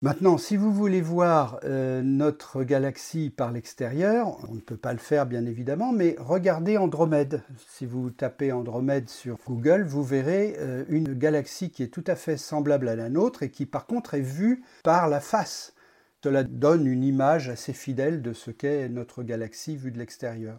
Maintenant, 0.04 0.38
si 0.38 0.56
vous 0.56 0.72
voulez 0.72 1.02
voir 1.02 1.60
euh, 1.66 2.02
notre 2.02 2.64
galaxie 2.64 3.30
par 3.30 3.52
l'extérieur, 3.52 4.38
on 4.48 4.54
ne 4.54 4.62
peut 4.62 4.78
pas 4.78 4.94
le 4.94 5.00
faire 5.00 5.26
bien 5.26 5.46
évidemment, 5.46 5.92
mais 5.92 6.16
regardez 6.20 6.78
Andromède. 6.78 7.42
Si 7.68 7.86
vous 7.86 8.10
tapez 8.12 8.54
Andromède 8.54 9.10
sur 9.10 9.38
Google, 9.46 9.84
vous 9.84 10.04
verrez 10.04 10.56
une 10.88 11.14
galaxie 11.16 11.72
qui 11.72 11.82
est 11.82 11.88
tout 11.88 12.04
à 12.06 12.16
fait 12.16 12.38
semblable 12.38 12.88
à 12.88 12.96
la 12.96 13.10
nôtre 13.10 13.42
et 13.42 13.50
qui 13.50 13.66
par 13.66 13.88
contre 13.88 14.14
est 14.14 14.22
vue 14.22 14.64
par 14.84 15.10
la 15.10 15.20
face. 15.20 15.74
Cela 16.28 16.44
donne 16.44 16.88
une 16.88 17.06
image 17.06 17.48
assez 17.48 17.72
fidèle 17.72 18.22
de 18.22 18.34
ce 18.34 18.52
qu'est 18.52 18.90
notre 18.90 19.24
galaxie 19.24 19.78
vue 19.78 19.94
de 19.94 19.98
l'extérieur. 19.98 20.58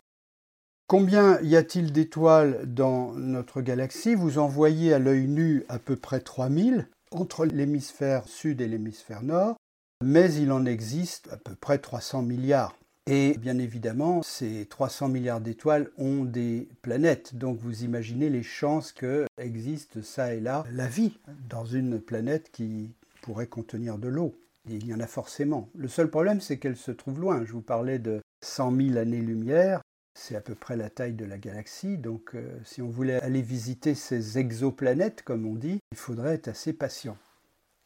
Combien 0.87 1.39
y 1.43 1.57
a-t-il 1.57 1.93
d'étoiles 1.93 2.63
dans 2.65 3.13
notre 3.13 3.61
galaxie? 3.61 4.15
Vous 4.15 4.39
en 4.39 4.49
voyez 4.49 4.95
à 4.95 4.99
l'œil 4.99 5.29
nu 5.29 5.67
à 5.69 5.79
peu 5.79 5.95
près 5.95 6.21
3000 6.21 6.89
entre 7.11 7.45
l'hémisphère 7.45 8.27
sud 8.27 8.63
et 8.63 8.67
l'hémisphère 8.67 9.23
nord, 9.23 9.59
mais 10.03 10.33
il 10.33 10.53
en 10.53 10.65
existe 10.65 11.29
à 11.31 11.37
peu 11.37 11.55
près 11.55 11.77
300 11.77 12.23
milliards. 12.23 12.75
Et 13.07 13.37
bien 13.37 13.59
évidemment, 13.59 14.23
ces 14.23 14.65
300 14.71 15.09
milliards 15.09 15.43
d'étoiles 15.43 15.91
ont 15.99 16.25
des 16.25 16.67
planètes, 16.81 17.37
donc 17.37 17.59
vous 17.59 17.85
imaginez 17.85 18.31
les 18.31 18.43
chances 18.43 18.91
que 18.93 19.27
existe 19.37 20.01
ça 20.01 20.33
et 20.33 20.41
là 20.41 20.65
la 20.73 20.87
vie 20.87 21.19
dans 21.51 21.67
une 21.67 22.01
planète 22.01 22.51
qui 22.53 22.95
pourrait 23.21 23.49
contenir 23.49 23.99
de 23.99 24.09
l'eau. 24.09 24.35
Il 24.71 24.87
y 24.87 24.95
en 24.95 25.01
a 25.01 25.07
forcément. 25.07 25.69
Le 25.75 25.89
seul 25.89 26.11
problème, 26.11 26.41
c'est 26.41 26.59
qu'elle 26.59 26.77
se 26.77 26.91
trouve 26.91 27.21
loin. 27.21 27.45
Je 27.45 27.53
vous 27.53 27.63
parlais 27.63 27.99
de 27.99 28.21
100 28.45 28.77
000 28.77 28.97
années-lumière. 28.99 29.81
C'est 30.15 30.37
à 30.37 30.41
peu 30.41 30.55
près 30.55 30.77
la 30.77 30.91
taille 30.91 31.13
de 31.13 31.25
la 31.25 31.39
galaxie, 31.39 31.97
donc 31.97 32.35
euh, 32.35 32.59
si 32.65 32.83
on 32.83 32.89
voulait 32.89 33.23
aller 33.23 33.41
visiter 33.41 33.95
ces 33.95 34.39
exoplanètes, 34.39 35.23
comme 35.23 35.47
on 35.47 35.55
dit, 35.55 35.79
il 35.93 35.99
faudrait 35.99 36.35
être 36.35 36.49
assez 36.49 36.73
patient. 36.73 37.17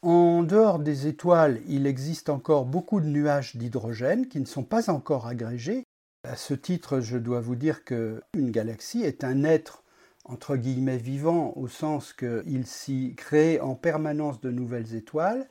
En 0.01 0.43
dehors 0.43 0.79
des 0.79 1.07
étoiles, 1.07 1.61
il 1.69 1.87
existe 1.87 2.31
encore 2.31 2.65
beaucoup 2.65 3.01
de 3.01 3.07
nuages 3.07 3.55
d'hydrogène 3.55 4.29
qui 4.29 4.41
ne 4.41 4.47
sont 4.47 4.65
pas 4.65 4.91
encore 4.91 5.27
agrégés. 5.27 5.85
À 6.25 6.37
ce 6.37 6.55
titre, 6.55 7.01
je 7.01 7.19
dois 7.19 7.41
vous 7.41 7.55
dire 7.55 7.85
qu'une 7.85 8.23
galaxie 8.51 9.03
est 9.03 9.25
un 9.25 9.45
être 9.45 9.83
entre 10.25 10.57
guillemets 10.57 10.99
vivant 10.99 11.53
au 11.57 11.69
sens 11.69 12.13
qu'il 12.13 12.67
s'y 12.67 13.15
crée 13.17 13.61
en 13.61 13.75
permanence 13.75 14.41
de 14.41 14.51
nouvelles 14.51 14.95
étoiles 14.95 15.49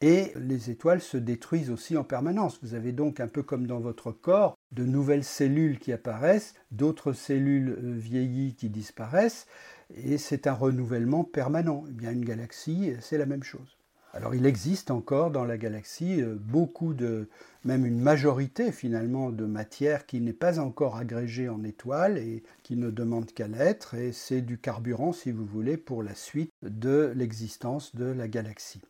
et 0.00 0.32
les 0.36 0.70
étoiles 0.70 1.00
se 1.00 1.16
détruisent 1.16 1.70
aussi 1.70 1.96
en 1.96 2.04
permanence. 2.04 2.58
Vous 2.62 2.74
avez 2.74 2.92
donc 2.92 3.20
un 3.20 3.28
peu 3.28 3.42
comme 3.42 3.66
dans 3.66 3.80
votre 3.80 4.12
corps 4.12 4.56
de 4.72 4.84
nouvelles 4.84 5.24
cellules 5.24 5.78
qui 5.78 5.92
apparaissent, 5.92 6.54
d'autres 6.70 7.12
cellules 7.12 7.70
euh, 7.70 7.92
vieillies 7.94 8.54
qui 8.54 8.68
disparaissent, 8.68 9.46
et 9.94 10.18
c'est 10.18 10.46
un 10.46 10.52
renouvellement 10.52 11.24
permanent. 11.24 11.84
Eh 11.88 11.92
bien, 11.92 12.12
une 12.12 12.24
galaxie, 12.24 12.92
c'est 13.00 13.18
la 13.18 13.26
même 13.26 13.44
chose. 13.44 13.76
Alors 14.16 14.34
il 14.34 14.46
existe 14.46 14.90
encore 14.90 15.30
dans 15.30 15.44
la 15.44 15.58
galaxie 15.58 16.22
euh, 16.22 16.36
beaucoup 16.40 16.94
de, 16.94 17.28
même 17.64 17.84
une 17.84 18.00
majorité 18.00 18.72
finalement 18.72 19.30
de 19.30 19.44
matière 19.44 20.06
qui 20.06 20.22
n'est 20.22 20.32
pas 20.32 20.58
encore 20.58 20.96
agrégée 20.96 21.50
en 21.50 21.62
étoiles 21.64 22.16
et 22.16 22.42
qui 22.62 22.76
ne 22.76 22.90
demande 22.90 23.32
qu'à 23.32 23.46
l'être, 23.46 23.94
et 23.94 24.12
c'est 24.12 24.40
du 24.40 24.56
carburant, 24.56 25.12
si 25.12 25.32
vous 25.32 25.44
voulez, 25.44 25.76
pour 25.76 26.02
la 26.02 26.14
suite 26.14 26.50
de 26.62 27.12
l'existence 27.14 27.94
de 27.94 28.06
la 28.06 28.26
galaxie. 28.26 28.80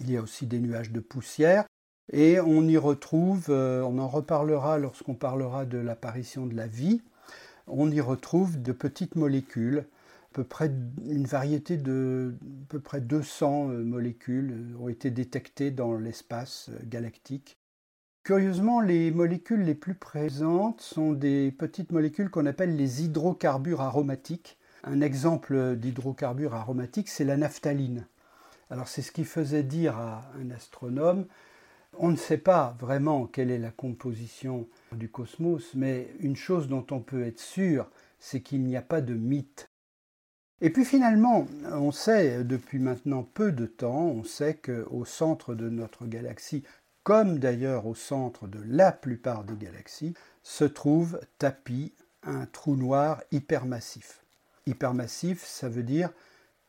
Il 0.00 0.10
y 0.10 0.16
a 0.16 0.22
aussi 0.22 0.46
des 0.46 0.60
nuages 0.60 0.92
de 0.92 1.00
poussière. 1.00 1.64
Et 2.12 2.38
on 2.40 2.62
y 2.62 2.76
retrouve, 2.76 3.46
euh, 3.48 3.82
on 3.82 3.98
en 3.98 4.08
reparlera 4.08 4.78
lorsqu'on 4.78 5.14
parlera 5.14 5.64
de 5.64 5.78
l'apparition 5.78 6.46
de 6.46 6.54
la 6.54 6.68
vie, 6.68 7.02
on 7.66 7.90
y 7.90 8.00
retrouve 8.00 8.62
de 8.62 8.70
petites 8.70 9.16
molécules, 9.16 9.86
peu 10.32 10.44
près 10.44 10.70
une 11.08 11.24
variété 11.24 11.78
de 11.78 12.34
à 12.42 12.68
peu 12.68 12.78
près 12.78 13.00
200 13.00 13.70
euh, 13.70 13.82
molécules 13.82 14.52
euh, 14.52 14.78
ont 14.78 14.88
été 14.88 15.10
détectées 15.10 15.70
dans 15.70 15.96
l'espace 15.96 16.70
galactique. 16.84 17.56
Curieusement, 18.22 18.80
les 18.80 19.10
molécules 19.10 19.62
les 19.62 19.74
plus 19.74 19.94
présentes 19.94 20.80
sont 20.80 21.12
des 21.12 21.50
petites 21.52 21.90
molécules 21.90 22.28
qu'on 22.28 22.46
appelle 22.46 22.76
les 22.76 23.04
hydrocarbures 23.04 23.80
aromatiques. 23.80 24.58
Un 24.84 25.00
exemple 25.00 25.76
d'hydrocarbure 25.76 26.54
aromatique, 26.54 27.08
c'est 27.08 27.24
la 27.24 27.36
naphtaline. 27.36 28.06
Alors 28.70 28.88
c'est 28.88 29.02
ce 29.02 29.12
qui 29.12 29.24
faisait 29.24 29.62
dire 29.62 29.96
à 29.96 30.30
un 30.40 30.50
astronome, 30.50 31.26
on 31.98 32.10
ne 32.10 32.16
sait 32.16 32.38
pas 32.38 32.76
vraiment 32.78 33.26
quelle 33.26 33.50
est 33.50 33.58
la 33.58 33.70
composition 33.70 34.68
du 34.92 35.08
cosmos, 35.08 35.74
mais 35.74 36.08
une 36.20 36.36
chose 36.36 36.68
dont 36.68 36.86
on 36.90 37.00
peut 37.00 37.24
être 37.24 37.40
sûr, 37.40 37.88
c'est 38.18 38.40
qu'il 38.40 38.62
n'y 38.62 38.76
a 38.76 38.82
pas 38.82 39.00
de 39.00 39.14
mythe. 39.14 39.70
Et 40.60 40.70
puis 40.70 40.84
finalement, 40.84 41.46
on 41.70 41.92
sait 41.92 42.42
depuis 42.44 42.78
maintenant 42.78 43.22
peu 43.22 43.52
de 43.52 43.66
temps, 43.66 44.06
on 44.06 44.24
sait 44.24 44.54
qu'au 44.54 45.04
centre 45.04 45.54
de 45.54 45.68
notre 45.68 46.06
galaxie, 46.06 46.64
comme 47.02 47.38
d'ailleurs 47.38 47.86
au 47.86 47.94
centre 47.94 48.48
de 48.48 48.58
la 48.66 48.90
plupart 48.90 49.44
des 49.44 49.56
galaxies, 49.56 50.14
se 50.42 50.64
trouve 50.64 51.20
tapis 51.38 51.92
un 52.22 52.46
trou 52.46 52.74
noir 52.76 53.22
hypermassif. 53.32 54.24
Hypermassif, 54.66 55.44
ça 55.44 55.68
veut 55.68 55.82
dire 55.82 56.10